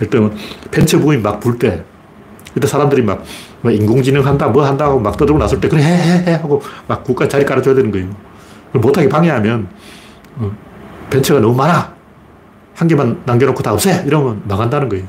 일단 0.00 0.34
펜처 0.70 0.98
부이 0.98 1.18
막 1.18 1.38
불 1.38 1.58
때, 1.58 1.84
그때 2.52 2.66
사람들이 2.66 3.02
막, 3.02 3.22
뭐 3.60 3.70
인공지능 3.70 4.26
한다, 4.26 4.48
뭐 4.48 4.64
한다고 4.66 4.98
막 4.98 5.16
떠들고 5.16 5.38
났을 5.38 5.60
때, 5.60 5.68
그래, 5.68 5.82
해, 5.82 5.88
해, 5.88 6.26
해 6.26 6.32
하고 6.32 6.60
막 6.88 7.04
국가 7.04 7.28
자리 7.28 7.44
깔아줘야 7.44 7.74
되는 7.74 7.92
거예요. 7.92 8.08
못하게 8.72 9.08
방해하면, 9.08 9.68
어, 10.38 10.50
벤처가 11.10 11.40
너무 11.40 11.54
많아. 11.54 11.92
한 12.74 12.88
개만 12.88 13.20
남겨놓고 13.26 13.62
다 13.62 13.72
없애! 13.72 14.02
이러면 14.06 14.42
망한다는 14.48 14.88
거예요. 14.88 15.04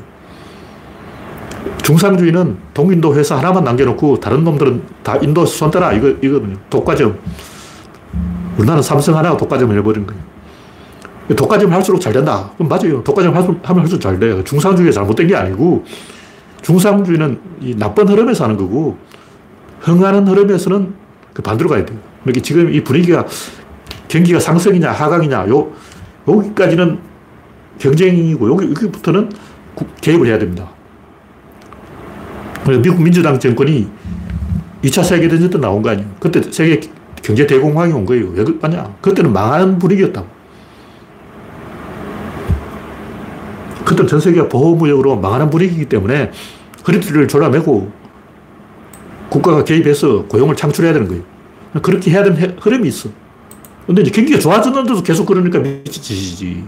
중상주의는 1.84 2.58
동인도 2.74 3.15
회사 3.15 3.38
하나만 3.38 3.63
남겨놓고 3.63 4.20
다른 4.20 4.44
놈들은 4.44 4.84
다 5.04 5.15
인도 5.17 5.46
손 5.46 5.72
떼라. 5.72 5.94
이거, 5.94 6.10
이거든요. 6.22 6.56
독과점. 6.70 7.17
우리나라는 8.58 8.84
삼성 8.84 9.18
하나가 9.18 9.38
독과점을 9.38 9.76
해버린 9.78 10.06
거예요. 10.06 10.22
독과점을 11.36 11.74
할수록 11.74 12.00
잘 12.00 12.12
된다. 12.14 12.52
그럼 12.58 12.68
맞아요. 12.68 13.04
독과점 13.04 13.36
하면 13.36 13.80
할수록 13.82 14.02
잘 14.02 14.20
돼요. 14.20 14.44
중상주의가 14.44 14.92
잘못된 14.92 15.28
게 15.28 15.36
아니고 15.36 15.86
중상주의는 16.62 17.40
이 17.62 17.76
나쁜 17.76 18.08
흐름에서 18.08 18.44
하는 18.44 18.58
거고 18.58 18.98
흥하는 19.80 20.28
흐름에서는 20.28 20.94
그 21.34 21.42
반대로 21.42 21.70
가야 21.70 21.86
돼요. 21.86 21.98
이렇게 22.26 22.42
지금 22.42 22.72
이 22.74 22.84
분위기가 22.84 23.26
경기가 24.08 24.40
상승이냐 24.40 24.92
하강이냐 24.92 25.48
요 25.50 25.71
여기까지는 26.28 27.00
경쟁이고 27.80 28.52
여기, 28.52 28.69
여기부터는 28.69 29.32
개입을 30.02 30.28
해야 30.28 30.38
됩니다. 30.38 30.69
미국 32.67 33.02
민주당 33.02 33.40
정권이 33.40 33.88
2차 34.84 35.04
세계대전 35.04 35.50
때 35.50 35.58
나온 35.58 35.82
거 35.82 35.90
아니에요. 35.90 36.08
그때 36.19 36.42
세계 36.52 36.80
경제 37.22 37.46
대공황이 37.46 37.94
온 37.94 38.06
거예요. 38.06 38.30
왜 38.34 38.44
그러냐? 38.44 38.96
그때는 39.02 39.32
망하는 39.32 39.78
분위기였다고. 39.78 40.28
그때는 43.86 44.08
전 44.08 44.19
세계가 44.19 44.48
보호무역으로 44.50 45.17
망하는 45.17 45.50
분위기이기 45.50 45.86
때문에 45.86 46.32
허리띠를 46.88 47.28
졸라매고 47.28 47.92
국가가 49.30 49.63
개입해서 49.63 50.24
고용을 50.24 50.56
창출해야 50.56 50.94
되는 50.94 51.08
거예요. 51.08 51.24
그렇게 51.82 52.12
해야 52.12 52.24
되는 52.24 52.58
흐름이 52.60 52.88
있어. 52.88 53.10
근데 53.86 54.02
이제 54.02 54.12
경기가 54.12 54.40
좋아졌는데도 54.40 55.04
계속 55.04 55.26
그러니까 55.26 55.60
미친 55.60 56.02
짓이지. 56.02 56.63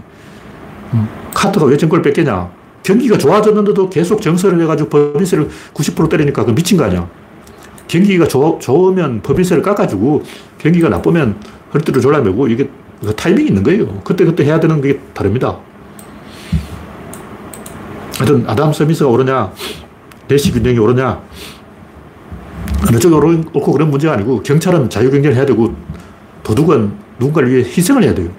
음, 0.94 1.08
카트가 1.32 1.66
왜 1.66 1.76
정권을 1.76 2.02
뺏겠냐? 2.02 2.50
경기가 2.82 3.16
좋아졌는데도 3.16 3.88
계속 3.88 4.20
정설을 4.20 4.60
해가지고 4.62 4.90
법인세를 4.90 5.48
90% 5.72 6.10
때리니까 6.10 6.44
그 6.44 6.54
미친 6.54 6.76
거 6.76 6.84
아니야. 6.84 7.08
경기가 7.88 8.26
좋, 8.26 8.58
좋으면 8.60 9.22
법인세를 9.22 9.62
깎아주고 9.62 10.22
경기가 10.58 10.88
나쁘면 10.88 11.36
허리띠를 11.72 12.00
졸라매고 12.00 12.48
이게 12.48 12.68
그 13.00 13.14
타이밍이 13.14 13.48
있는 13.48 13.62
거예요. 13.62 14.00
그때 14.04 14.24
그때 14.24 14.44
해야 14.44 14.58
되는 14.58 14.80
게 14.80 14.98
다릅니다. 15.12 15.58
하여튼 18.18 18.44
아담 18.46 18.72
스미스가 18.72 19.10
옳으냐, 19.10 19.52
내시 20.28 20.52
균형이 20.52 20.78
옳으냐, 20.78 21.20
어느 22.88 22.98
쪽이 22.98 23.14
옳고 23.14 23.72
그런 23.72 23.90
문제가 23.90 24.14
아니고 24.14 24.42
경찰은 24.42 24.88
자유경쟁을 24.88 25.36
해야 25.36 25.44
되고 25.44 25.74
도둑은 26.42 26.92
누군가를 27.18 27.50
위해 27.50 27.62
희생을 27.64 28.02
해야 28.04 28.14
돼요. 28.14 28.30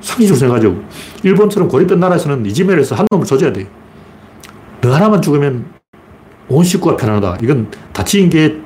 상식적으로 0.00 0.38
생각하죠. 0.38 0.82
일본처럼 1.22 1.68
고립된 1.68 1.98
나라에서는 1.98 2.44
이지메일에서 2.46 2.94
한 2.94 3.06
놈을 3.10 3.26
조져야 3.26 3.52
돼요. 3.52 3.66
너 4.80 4.92
하나만 4.92 5.22
죽으면 5.22 5.73
온 6.48 6.64
식구가 6.64 6.96
편안하다. 6.96 7.38
이건 7.42 7.70
다치인 7.92 8.28
게 8.30 8.56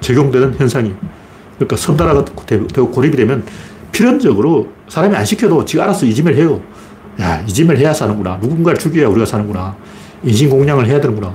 적용되는 0.00 0.54
현상이. 0.58 0.94
그러니까 1.56 1.76
섬나라가 1.76 2.24
되고 2.46 2.90
고립이 2.90 3.16
되면 3.16 3.44
필연적으로 3.92 4.68
사람이 4.88 5.14
안 5.14 5.24
시켜도 5.24 5.64
지가 5.64 5.84
알아서 5.84 6.06
이짐을 6.06 6.36
해요. 6.36 6.60
야, 7.20 7.40
이짐을 7.42 7.78
해야 7.78 7.92
사는구나. 7.92 8.38
누군가를 8.40 8.78
죽여야 8.78 9.08
우리가 9.08 9.26
사는구나. 9.26 9.76
인신공양을 10.24 10.86
해야 10.86 11.00
되는구나. 11.00 11.32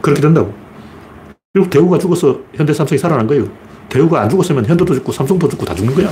그렇게 0.00 0.20
된다고. 0.20 0.52
그리고 1.52 1.68
대우가 1.68 1.98
죽어서 1.98 2.38
현대 2.54 2.72
삼성이 2.72 2.98
살아난 2.98 3.26
거예요. 3.26 3.46
대우가 3.88 4.22
안 4.22 4.28
죽었으면 4.28 4.64
현대도 4.66 4.94
죽고 4.94 5.10
삼성도 5.10 5.48
죽고 5.48 5.64
다 5.64 5.74
죽는 5.74 5.94
거야. 5.94 6.08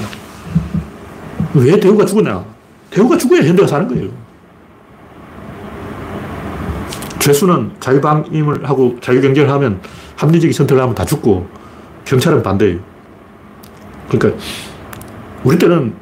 왜 1.55 1.79
대우가 1.79 2.05
죽었냐? 2.05 2.45
대우가 2.91 3.17
죽어야 3.17 3.43
현대가 3.43 3.69
사는 3.69 3.87
거예요. 3.87 4.09
죄수는 7.29 7.73
자유방임을 7.79 8.67
하고 8.67 8.97
자유경쟁을 9.03 9.51
하면 9.51 9.81
합리적인 10.17 10.53
선택을 10.53 10.83
하면 10.83 10.95
다 10.95 11.05
죽고 11.05 11.47
경찰은 12.07 12.43
반대예요. 12.43 12.79
그러니까 14.09 14.43
우리 15.45 15.59
때는 15.59 15.93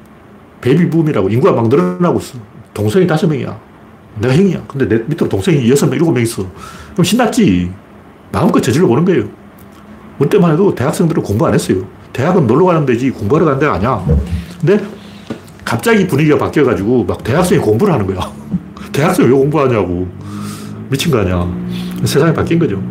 베이비붐이라고 0.60 1.28
인구가 1.28 1.52
막 1.52 1.68
늘어나고 1.68 2.20
있어. 2.20 2.38
동생이 2.72 3.06
다섯 3.08 3.26
명이야. 3.26 3.58
내가 4.20 4.34
형이야. 4.34 4.62
근데 4.68 4.88
내 4.88 5.02
밑으로 5.04 5.28
동생이 5.28 5.68
여섯 5.68 5.86
명, 5.86 5.96
일곱 5.96 6.12
명 6.12 6.22
있어. 6.22 6.46
그럼 6.92 7.04
신났지. 7.04 7.72
마음껏 8.30 8.60
저질러 8.60 8.86
보는 8.86 9.04
거예요. 9.04 9.24
우리 10.18 10.28
때만 10.28 10.52
해도 10.52 10.74
대학생들은 10.74 11.22
공부 11.22 11.46
안 11.46 11.54
했어요. 11.54 11.84
대학은 12.12 12.46
놀러 12.46 12.66
가는 12.66 12.86
데지 12.86 13.10
공부하러 13.10 13.46
가는 13.46 13.58
데가 13.58 13.74
아니야. 13.74 14.04
근데 14.60 14.84
갑자기 15.64 16.06
분위기가 16.06 16.38
바뀌어가지고 16.38 17.04
막 17.04 17.24
대학생이 17.24 17.60
공부를 17.60 17.92
하는 17.92 18.06
거야. 18.06 18.32
대학생이 18.92 19.28
왜 19.28 19.34
공부하냐고. 19.34 20.08
미친 20.89 21.11
거 21.11 21.18
아니야. 21.18 21.47
세상이 22.05 22.32
바뀐 22.32 22.59
거죠. 22.59 22.82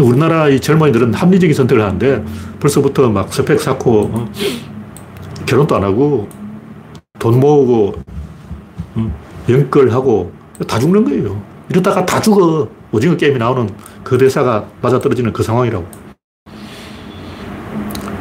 우리나라 0.00 0.48
이 0.48 0.58
젊은이들은 0.58 1.14
합리적인 1.14 1.54
선택을 1.54 1.84
하는데 1.84 2.24
벌써부터 2.60 3.10
막 3.10 3.32
스펙 3.32 3.60
쌓고 3.60 4.10
어? 4.12 4.28
결혼도 5.44 5.76
안 5.76 5.84
하고 5.84 6.28
돈 7.18 7.38
모으고 7.38 7.94
어? 8.94 9.20
연끌하고 9.48 10.32
다 10.66 10.78
죽는 10.78 11.04
거예요. 11.04 11.40
이러다가 11.68 12.04
다 12.04 12.20
죽어. 12.20 12.68
오징어 12.90 13.16
게임이 13.16 13.38
나오는 13.38 13.70
그 14.04 14.18
대사가 14.18 14.66
맞아떨어지는 14.82 15.32
그 15.32 15.42
상황이라고. 15.42 15.86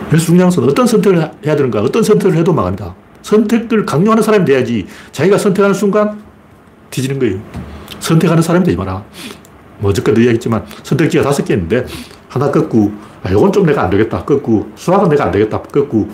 그래서 0.10 0.26
중요한 0.26 0.50
것은 0.50 0.64
어떤 0.64 0.88
선택을 0.88 1.18
해야 1.46 1.56
되는가, 1.56 1.82
어떤 1.82 2.04
선택을 2.04 2.38
해도 2.38 2.54
망합니다. 2.54 2.96
선택을 3.22 3.86
강요하는 3.86 4.24
사람이 4.24 4.46
돼야지 4.46 4.88
자기가 5.12 5.38
선택하는 5.38 5.74
순간 5.74 6.22
뒤지는 6.92 7.18
거예요. 7.20 7.40
선택하는 8.00 8.44
사람이 8.44 8.66
되지 8.66 8.78
마라. 8.78 9.04
뭐 9.80 9.90
어저께도 9.90 10.22
이야기했지만 10.22 10.66
선택지가 10.84 11.24
다섯 11.24 11.44
개 11.44 11.56
있는데 11.56 11.86
하나 12.30 12.52
꺾고 12.52 12.92
아, 13.24 13.32
요건 13.32 13.52
좀 13.52 13.66
내가 13.66 13.84
안 13.84 13.90
되겠다. 13.90 14.24
꺾고 14.24 14.72
수학은 14.76 15.10
내가 15.10 15.26
안 15.26 15.32
되겠다. 15.32 15.62
꺾고 15.62 16.10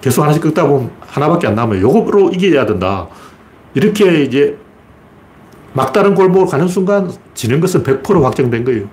계속 0.00 0.22
하나씩 0.22 0.42
꺾다 0.42 0.66
보면 0.66 0.90
하나밖에 1.00 1.46
안 1.46 1.54
남아요. 1.54 1.80
요거로 1.80 2.30
이겨야 2.30 2.66
된다. 2.66 3.08
이렇게 3.74 4.22
이제 4.22 4.58
막다른 5.72 6.14
골목을 6.14 6.46
가는 6.46 6.68
순간 6.68 7.10
지는 7.34 7.60
것은 7.60 7.82
100% 7.82 8.22
확정된 8.22 8.64
거예요. 8.64 8.88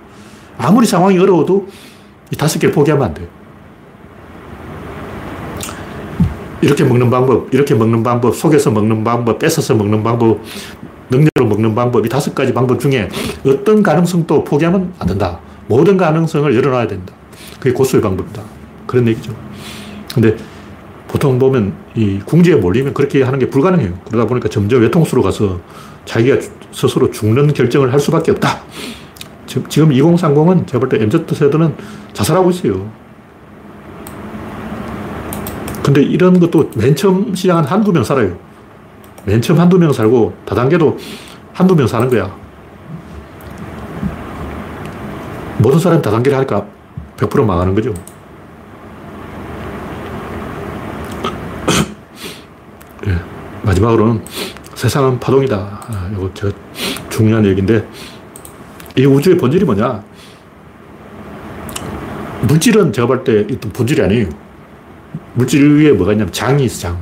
아무리 0.58 0.86
상황이 0.86 1.18
어려워도 1.18 1.66
이 2.30 2.36
다섯 2.36 2.58
개를 2.58 2.74
포기하면 2.74 3.06
안 3.06 3.14
돼요. 3.14 3.26
이렇게 6.60 6.82
먹는 6.82 7.10
방법, 7.10 7.52
이렇게 7.52 7.74
먹는 7.74 8.02
방법, 8.02 8.34
속에서 8.34 8.70
먹는 8.70 9.04
방법, 9.04 9.38
뺏어서 9.38 9.74
먹는 9.74 10.02
방법, 10.02 10.40
능력으로 11.10 11.46
먹는 11.46 11.74
방법, 11.74 12.04
이 12.06 12.08
다섯 12.08 12.34
가지 12.34 12.52
방법 12.52 12.80
중에 12.80 13.08
어떤 13.46 13.82
가능성도 13.82 14.44
포기하면 14.44 14.92
안 14.98 15.06
된다. 15.08 15.40
모든 15.66 15.96
가능성을 15.96 16.54
열어놔야 16.54 16.86
된다. 16.86 17.12
그게 17.58 17.72
고수의 17.72 18.02
방법이다. 18.02 18.42
그런 18.86 19.08
얘기죠. 19.08 19.34
근데 20.14 20.36
보통 21.08 21.38
보면 21.38 21.72
이 21.94 22.18
궁지에 22.24 22.56
몰리면 22.56 22.94
그렇게 22.94 23.22
하는 23.22 23.38
게 23.38 23.48
불가능해요. 23.48 23.94
그러다 24.06 24.26
보니까 24.26 24.48
점점 24.48 24.82
외통수로 24.82 25.22
가서 25.22 25.60
자기가 26.04 26.38
스스로 26.72 27.10
죽는 27.10 27.54
결정을 27.54 27.92
할 27.92 28.00
수밖에 28.00 28.32
없다. 28.32 28.62
지금 29.46 29.90
2030은 29.90 30.66
제가 30.66 30.80
볼 30.80 30.88
때 30.88 31.02
MZ세대는 31.02 31.74
자살하고 32.12 32.50
있어요. 32.50 32.90
근데 35.84 36.02
이런 36.02 36.40
것도 36.40 36.70
맨 36.76 36.96
처음 36.96 37.34
시작한 37.34 37.64
한두 37.64 37.92
명 37.92 38.02
살아요. 38.02 38.36
맨 39.24 39.40
처음 39.40 39.58
한두 39.58 39.78
명 39.78 39.92
살고 39.92 40.34
다단계도 40.44 40.98
한두 41.52 41.74
명 41.74 41.86
사는 41.86 42.08
거야. 42.08 42.34
모든 45.58 45.78
사람이 45.78 46.02
다단계를 46.02 46.36
하니까 46.38 46.66
100% 47.16 47.44
망하는 47.44 47.74
거죠. 47.74 47.94
네. 53.02 53.14
마지막으로는 53.62 54.22
세상은 54.74 55.18
파동이다. 55.18 55.56
아, 55.56 56.10
이거 56.12 56.30
저 56.34 56.50
중요한 57.08 57.44
얘기인데 57.46 57.86
이 58.96 59.06
우주의 59.06 59.36
본질이 59.38 59.64
뭐냐? 59.64 60.02
물질은 62.42 62.92
제가 62.92 63.06
볼 63.06 63.24
때 63.24 63.46
본질이 63.46 64.02
아니에요. 64.02 64.28
물질 65.34 65.66
위에 65.78 65.92
뭐가 65.92 66.12
있냐면 66.12 66.32
장이 66.32 66.64
있어, 66.64 66.88
장. 66.88 66.98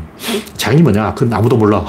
장이 0.57 0.83
뭐냐? 0.83 1.15
그건 1.15 1.33
아무도 1.37 1.57
몰라. 1.57 1.85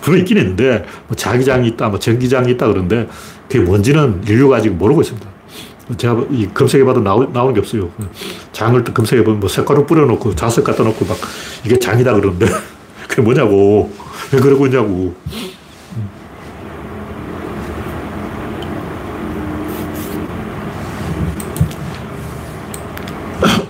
분명 0.00 0.20
있긴 0.20 0.38
있는데, 0.38 0.84
뭐 1.06 1.16
자기장이 1.16 1.68
있다, 1.68 1.88
뭐 1.88 1.98
전기장이 1.98 2.52
있다 2.52 2.66
그러는데, 2.68 3.08
그게 3.48 3.60
뭔지는 3.60 4.22
인류가 4.26 4.56
아직 4.56 4.70
모르고 4.70 5.02
있습니다. 5.02 5.28
제가 5.96 6.24
이 6.30 6.46
검색해봐도 6.52 7.00
나오, 7.00 7.24
나오는 7.24 7.54
게 7.54 7.60
없어요. 7.60 7.90
장을 8.52 8.82
검색해보면 8.84 9.40
뭐 9.40 9.48
색깔을 9.48 9.86
뿌려놓고 9.86 10.34
자석 10.34 10.64
갖다 10.64 10.82
놓고 10.82 11.06
막 11.06 11.16
이게 11.64 11.78
장이다 11.78 12.14
그러는데, 12.14 12.46
그게 13.08 13.22
뭐냐고. 13.22 13.90
왜 14.32 14.40
그러고 14.40 14.66
있냐고. 14.66 15.14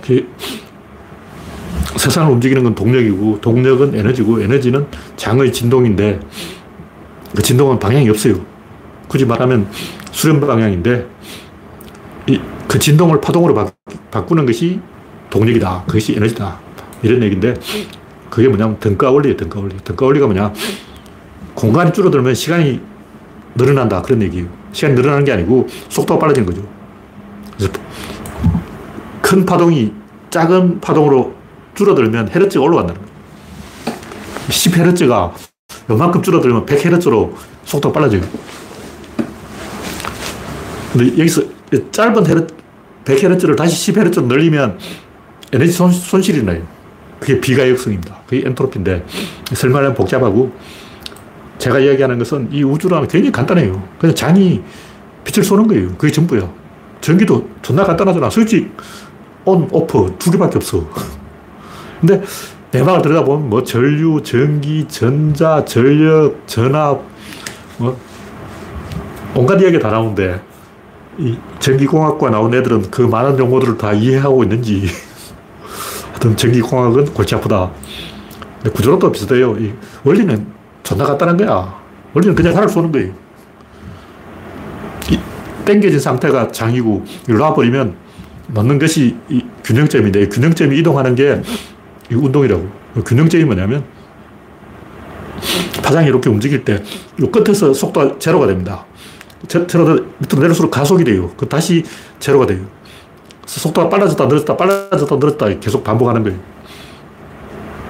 세상을 1.97 2.31
움직이는 2.33 2.63
건 2.63 2.75
동력이고 2.75 3.39
동력은 3.41 3.95
에너지고 3.95 4.41
에너지는 4.41 4.87
장의 5.19 5.51
진동인데 5.51 6.19
그 7.35 7.41
진동은 7.41 7.77
방향이 7.77 8.09
없어요. 8.09 8.35
굳이 9.09 9.25
말하면 9.25 9.67
수렴 10.11 10.39
방향인데 10.39 11.07
이, 12.27 12.39
그 12.67 12.79
진동을 12.79 13.19
파동으로 13.19 13.53
바, 13.53 13.69
바꾸는 14.09 14.45
것이 14.45 14.79
동력이다. 15.29 15.83
그것이 15.85 16.13
에너지다. 16.15 16.59
이런 17.03 17.21
얘기인데 17.23 17.53
그게 18.29 18.47
뭐냐면 18.47 18.79
등가 18.79 19.11
원리예요. 19.11 19.35
등가 19.35 19.59
원리. 19.59 19.75
등가 19.83 20.05
원리가 20.05 20.25
뭐냐 20.25 20.53
공간이 21.53 21.91
줄어들면 21.91 22.33
시간이 22.33 22.79
늘어난다. 23.55 24.01
그런 24.01 24.21
얘기예요. 24.21 24.47
시간이 24.71 24.95
늘어나는 24.95 25.25
게 25.25 25.33
아니고 25.33 25.67
속도가 25.89 26.17
빨라지는 26.17 26.45
거죠. 26.45 26.65
그래서 27.57 27.73
큰 29.21 29.45
파동이 29.45 29.91
작은 30.29 30.79
파동으로 30.79 31.35
줄어들면 31.75 32.29
헤르츠가 32.29 32.63
올라간다는 32.63 33.01
거예요. 33.01 33.08
10헤르츠가 34.49 35.31
요만큼 35.89 36.21
줄어들면 36.21 36.65
100헤르츠로 36.65 37.33
속도가 37.65 37.93
빨라져요. 37.93 38.21
근데 40.91 41.11
여기서 41.17 41.43
짧은 41.91 42.27
헤르, 42.27 42.47
100헤르츠를 43.05 43.55
다시 43.55 43.91
10헤르츠로 43.91 44.25
늘리면 44.25 44.77
에너지 45.53 45.71
손, 45.71 45.91
손실이 45.91 46.43
나요. 46.43 46.61
그게 47.19 47.39
비가역성입니다. 47.39 48.21
그게 48.27 48.47
엔트로피인데 48.47 49.05
설명하면 49.53 49.93
복잡하고 49.93 50.51
제가 51.57 51.79
이야기하는 51.79 52.17
것은 52.19 52.49
이 52.51 52.63
우주라는 52.63 53.07
굉장히 53.07 53.31
간단해요. 53.31 53.83
그냥 53.99 54.15
장이 54.15 54.61
빛을 55.25 55.43
쏘는 55.43 55.67
거예요. 55.67 55.89
그게 55.97 56.11
전부야. 56.11 56.49
전기도 57.01 57.49
존나 57.61 57.83
간단하잖아. 57.83 58.29
스위치 58.29 58.71
온, 59.45 59.67
오프 59.71 60.15
두 60.17 60.31
개밖에 60.31 60.57
없어. 60.57 60.87
근데 61.99 62.21
내막을 62.71 63.01
들여다보면 63.01 63.49
뭐 63.49 63.63
전류, 63.63 64.21
전기, 64.21 64.87
전자, 64.87 65.65
전력, 65.65 66.43
전압, 66.45 67.01
뭐 67.77 67.99
온갖 69.35 69.59
이야기 69.61 69.79
다 69.79 69.89
나오는데 69.89 70.41
이 71.17 71.37
전기공학과 71.59 72.29
나온 72.29 72.53
애들은 72.53 72.91
그 72.91 73.01
많은 73.01 73.37
용어들을 73.39 73.77
다 73.77 73.91
이해하고 73.91 74.43
있는지 74.43 74.87
하여튼 76.09 76.37
전기공학은 76.37 77.13
골치 77.13 77.35
아프다. 77.35 77.71
근데 78.61 78.69
구조로도 78.71 79.11
비슷해요. 79.11 79.57
이 79.57 79.73
원리는 80.03 80.47
존나 80.83 81.05
간단한 81.05 81.37
거야. 81.37 81.75
원리는 82.13 82.35
그냥 82.35 82.53
살을 82.53 82.69
쏘는 82.69 82.91
거예요. 82.91 83.13
이 85.11 85.19
땡겨진 85.65 85.99
상태가 85.99 86.51
장이고 86.51 87.03
놔버리면 87.27 87.95
넣는 88.47 88.79
것이 88.79 89.15
이 89.29 89.43
균형점인데 89.63 90.29
균형점이 90.29 90.77
이동하는 90.77 91.15
게 91.15 91.41
이 92.11 92.15
운동이라고. 92.15 92.67
균형점이 93.05 93.43
뭐냐면 93.45 93.83
파장이 95.83 96.07
이렇게 96.07 96.29
움직일 96.29 96.63
때 96.65 96.83
이 97.21 97.25
끝에서 97.31 97.73
속도가 97.73 98.17
제로가 98.19 98.47
됩니다. 98.47 98.85
제로가 99.47 99.93
밑으로 100.19 100.41
내릴수록 100.41 100.71
가속이 100.71 101.03
돼요. 101.03 101.31
그 101.35 101.47
다시 101.47 101.83
제로가 102.19 102.45
돼요. 102.45 102.65
속도가 103.45 103.89
빨라졌다 103.89 104.25
늘었다 104.27 104.55
빨라졌다 104.55 105.15
늘었다 105.15 105.59
계속 105.59 105.83
반복하는 105.83 106.23
거예요. 106.23 106.39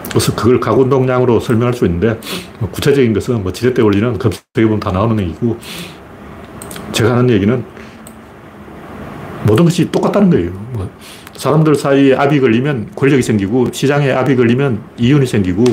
그래서 0.10 0.34
그걸 0.34 0.60
가운동량으로 0.60 1.40
설명할 1.40 1.74
수 1.74 1.86
있는데 1.86 2.20
뭐 2.60 2.70
구체적인 2.72 3.14
것은 3.14 3.44
뭐 3.44 3.52
지렛대 3.52 3.82
원리는 3.82 4.18
검색해 4.18 4.64
보면 4.64 4.80
다 4.80 4.92
나오는 4.92 5.20
얘기고 5.20 5.58
제가 6.92 7.18
하는 7.18 7.30
얘기는 7.30 7.64
모든 9.46 9.66
것이 9.66 9.92
똑같다는 9.92 10.30
거예요. 10.32 10.52
뭐 11.40 11.42
사람들 11.42 11.76
사이에 11.76 12.16
압이 12.16 12.42
걸리면 12.42 12.92
권력이 12.96 13.24
생기고 13.24 13.72
시장에 13.72 14.12
압이 14.12 14.36
걸리면 14.36 14.82
이윤이 14.98 15.26
생기고 15.26 15.64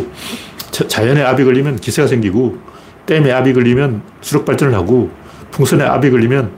자연에 0.70 1.22
압이 1.22 1.44
걸리면 1.44 1.76
기세가 1.76 2.06
생기고 2.06 2.56
댐에 3.06 3.32
압이 3.32 3.52
걸리면 3.52 4.02
수력 4.20 4.44
발전을 4.44 4.72
하고 4.74 5.10
풍선에 5.50 5.84
압이 5.84 6.10
걸리면 6.10 6.52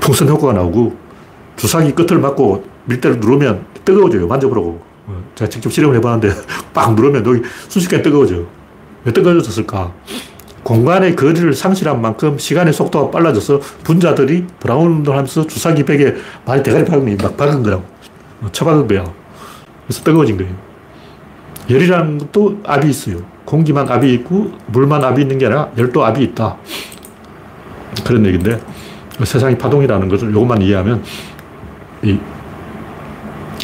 풍선 0.00 0.28
효과가 0.28 0.52
나오고 0.52 0.94
주사기 1.56 1.92
끝을 1.92 2.18
맞고 2.18 2.64
밀대를 2.84 3.20
누르면 3.20 3.64
뜨거워져요. 3.84 4.26
만져보라고. 4.26 4.80
어, 5.06 5.24
제가 5.34 5.48
직접 5.48 5.72
실험을 5.72 5.96
해봤는데 5.96 6.34
빡 6.72 6.94
누르면 6.94 7.24
여기 7.26 7.42
순식간에 7.68 8.02
뜨거워져요. 8.02 8.46
왜 9.04 9.12
뜨거워졌을까? 9.12 9.92
공간의 10.70 11.16
거리를 11.16 11.52
상실한 11.52 12.00
만큼 12.00 12.38
시간의 12.38 12.72
속도가 12.72 13.10
빨라져서 13.10 13.58
분자들이 13.82 14.46
브라운 14.60 14.92
운동을 14.98 15.18
하면서 15.18 15.44
주사기 15.44 15.82
벽에 15.82 16.14
많이 16.46 16.62
대가리 16.62 16.84
박으면 16.84 17.16
막 17.16 17.36
박은 17.36 17.64
거라고. 17.64 17.82
어, 18.40 18.48
쳐박은 18.52 18.86
거야. 18.86 19.04
그래서 19.84 20.04
뜨거워진 20.04 20.36
거예요. 20.36 20.54
열이라는 21.68 22.18
것도 22.18 22.60
압이 22.64 22.88
있어요. 22.88 23.16
공기만 23.46 23.90
압이 23.90 24.14
있고 24.14 24.52
물만 24.66 25.02
압이 25.02 25.22
있는 25.22 25.38
게 25.38 25.46
아니라 25.46 25.72
열도 25.76 26.04
압이 26.04 26.22
있다. 26.22 26.56
그런 28.06 28.24
얘기인데 28.26 28.60
세상이 29.24 29.58
파동이라는 29.58 30.08
것을 30.08 30.30
이것만 30.30 30.62
이해하면 30.62 31.02
이 32.04 32.16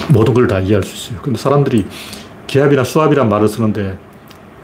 모든 0.09 0.35
걸 0.35 0.49
다 0.49 0.59
이해할 0.59 0.83
수 0.83 0.97
있어요. 0.97 1.23
근데 1.23 1.39
사람들이 1.39 1.87
기압이나 2.49 2.83
수압이란 2.83 3.29
말을 3.29 3.47
쓰는데 3.47 3.97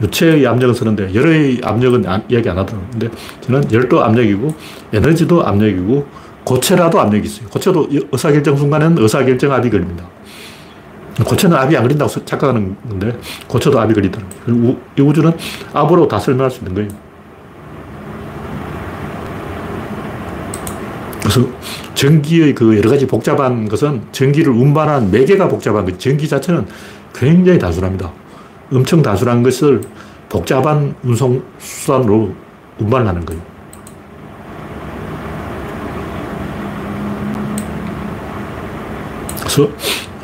유체의 0.01 0.45
압력을 0.47 0.73
쓰는데 0.73 1.13
열의 1.13 1.61
압력은 1.63 2.03
이야기 2.29 2.49
안 2.49 2.57
하더라고요. 2.57 2.89
근데 2.91 3.09
저는 3.41 3.71
열도 3.71 4.03
압력이고 4.03 4.53
에너지도 4.91 5.45
압력이고 5.45 6.05
고체라도 6.43 6.99
압력이 6.99 7.25
있어요. 7.25 7.47
고체도 7.49 7.89
의사결정 8.11 8.57
순간에는 8.57 9.01
의사결정 9.01 9.51
압이 9.51 9.69
걸립니다. 9.69 10.05
고체는 11.23 11.55
압이 11.55 11.75
안 11.77 11.83
걸린다고 11.83 12.25
착각하는 12.25 12.75
건데 12.89 13.17
고체도 13.47 13.79
압이 13.79 13.93
걸리더라고요. 13.93 14.75
이 14.97 15.01
우주는 15.01 15.31
압으로 15.73 16.07
다 16.07 16.19
설명할 16.19 16.49
수 16.49 16.59
있는 16.59 16.73
거예요. 16.73 16.89
그래서 21.21 21.47
전기의 21.93 22.53
그 22.53 22.75
여러 22.77 22.89
가지 22.89 23.07
복잡한 23.07 23.69
것은 23.69 24.01
전기를 24.11 24.51
운반한 24.51 25.09
매개가 25.11 25.47
복잡한 25.47 25.85
것, 25.85 25.97
전기 25.99 26.27
자체는 26.27 26.65
굉장히 27.13 27.59
단순합니다. 27.59 28.11
엄청 28.73 29.01
단순한 29.01 29.43
것을 29.43 29.81
복잡한 30.29 30.95
운송 31.03 31.43
수단으로 31.59 32.33
운반하는 32.79 33.23
거예요. 33.25 33.41
그래서 39.39 39.69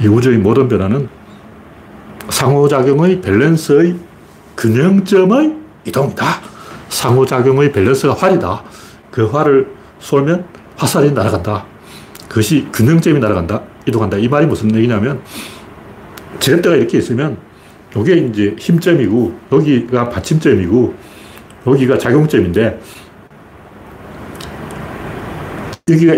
이 0.01 0.07
우주의 0.07 0.37
모든 0.37 0.67
변화는 0.67 1.07
상호작용의 2.29 3.21
밸런스의 3.21 3.95
균형점의 4.57 5.55
이동이다. 5.85 6.25
상호작용의 6.89 7.71
밸런스가 7.71 8.13
활이다. 8.13 8.63
그 9.11 9.25
활을 9.27 9.67
쏠면 9.99 10.45
화살이 10.75 11.11
날아간다. 11.11 11.65
그것이 12.27 12.67
균형점이 12.73 13.19
날아간다. 13.19 13.61
이동한다. 13.87 14.17
이 14.17 14.27
말이 14.27 14.45
무슨 14.45 14.73
얘기냐면, 14.75 15.21
지렛대가 16.39 16.75
이렇게 16.75 16.99
있으면, 16.99 17.37
여기에 17.95 18.15
이제 18.17 18.55
힘점이고, 18.57 19.39
여기가 19.51 20.09
받침점이고, 20.09 20.93
여기가 21.67 21.97
작용점인데, 21.97 22.79
여기가 25.89 26.15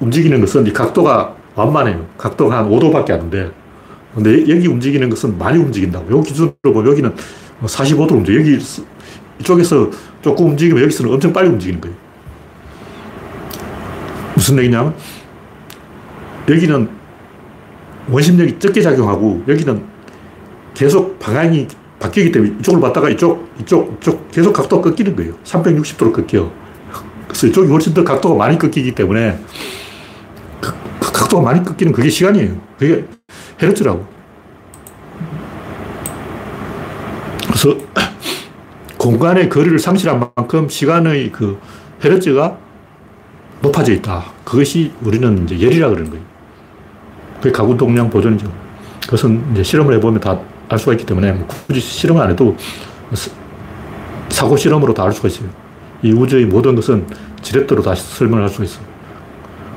움직이는 0.00 0.40
것은 0.40 0.66
이 0.66 0.72
각도가 0.72 1.36
완만해요. 1.54 2.06
각도가 2.16 2.58
한 2.58 2.70
5도밖에 2.70 3.10
안 3.10 3.30
돼. 3.30 3.50
근데 4.14 4.40
여기 4.48 4.66
움직이는 4.66 5.08
것은 5.10 5.38
많이 5.38 5.58
움직인다고. 5.58 6.10
여기 6.10 6.28
기준으로 6.28 6.54
보면 6.62 6.86
여기는 6.90 7.14
45도 7.62 8.12
움직여. 8.12 8.40
여기 8.40 8.58
이쪽에서 9.40 9.90
조금 10.22 10.48
움직이면 10.50 10.82
여기서는 10.82 11.12
엄청 11.12 11.32
빨리 11.32 11.48
움직이는 11.48 11.80
거예요. 11.80 11.96
무슨 14.34 14.58
얘기냐면 14.58 14.94
여기는 16.48 16.88
원심력이 18.10 18.58
적게 18.58 18.80
작용하고 18.80 19.44
여기는 19.46 19.82
계속 20.74 21.18
방향이 21.18 21.68
바뀌기 21.98 22.32
때문에 22.32 22.54
이쪽을 22.60 22.80
봤다가 22.80 23.10
이쪽, 23.10 23.48
이쪽, 23.60 23.98
이쪽 23.98 24.30
계속 24.30 24.52
각도가 24.52 24.90
꺾이는 24.90 25.14
거예요. 25.16 25.34
360도로 25.44 26.12
꺾여. 26.12 26.50
그래서 27.28 27.46
이쪽이 27.46 27.70
훨씬 27.70 27.94
더 27.94 28.02
각도가 28.02 28.34
많이 28.34 28.58
꺾이기 28.58 28.94
때문에 28.94 29.38
그, 30.60 30.72
그 30.98 31.12
각도가 31.12 31.42
많이 31.42 31.62
꺾이는 31.62 31.92
그게 31.92 32.08
시간이에요. 32.08 32.60
그게 32.78 33.04
헤르츠라고. 33.62 34.04
그래서 37.46 37.76
공간의 38.96 39.48
거리를 39.48 39.78
상실한 39.78 40.30
만큼 40.34 40.68
시간의 40.68 41.32
그 41.32 41.58
헤르츠가 42.02 42.56
높아져 43.60 43.92
있다. 43.92 44.24
그것이 44.44 44.92
우리는 45.02 45.44
이제 45.44 45.60
열이라 45.60 45.90
그러는 45.90 46.10
거예요. 46.10 46.24
그게 47.36 47.52
가구 47.52 47.76
동량 47.76 48.08
보존이죠. 48.08 48.50
그것은 49.04 49.52
이제 49.52 49.62
실험을 49.62 49.94
해보면 49.94 50.20
다 50.20 50.38
알 50.70 50.78
수가 50.78 50.92
있기 50.92 51.04
때문에 51.04 51.32
뭐 51.32 51.46
굳이 51.46 51.80
실험을 51.80 52.22
안 52.22 52.30
해도 52.30 52.56
사고 54.30 54.56
실험으로 54.56 54.94
다 54.94 55.04
알 55.04 55.12
수가 55.12 55.28
있어요. 55.28 55.48
이 56.02 56.12
우주의 56.12 56.46
모든 56.46 56.74
것은 56.76 57.06
지렛대로 57.42 57.82
다 57.82 57.94
설명을 57.94 58.44
할 58.44 58.48
수가 58.48 58.64
있어요. 58.64 58.86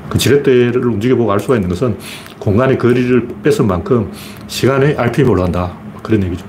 그 0.08 0.16
지렛대를 0.16 0.86
움직여보고 0.86 1.30
알 1.32 1.40
수가 1.40 1.56
있는 1.56 1.68
것은 1.68 1.98
공간의 2.38 2.78
거리를 2.78 3.28
뺏은 3.42 3.66
만큼 3.66 4.12
시간의 4.46 4.96
RPM이 4.96 5.30
올라간다. 5.30 5.72
그런 6.02 6.22
얘기죠. 6.22 6.46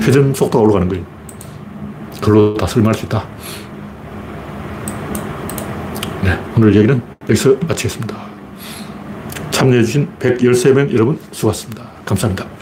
회전 0.00 0.32
속도가 0.32 0.64
올라가는 0.64 0.88
거예요. 0.88 1.04
그걸로 2.20 2.54
다 2.54 2.66
설명할 2.66 2.94
수 2.94 3.04
있다. 3.06 3.24
네, 6.24 6.38
오늘 6.56 6.74
얘기는 6.74 7.00
여기서 7.22 7.56
마치겠습니다. 7.68 8.16
참여해주신 9.50 10.08
113명 10.18 10.92
여러분 10.92 11.18
수고하셨습니다. 11.32 11.84
감사합니다. 12.04 12.55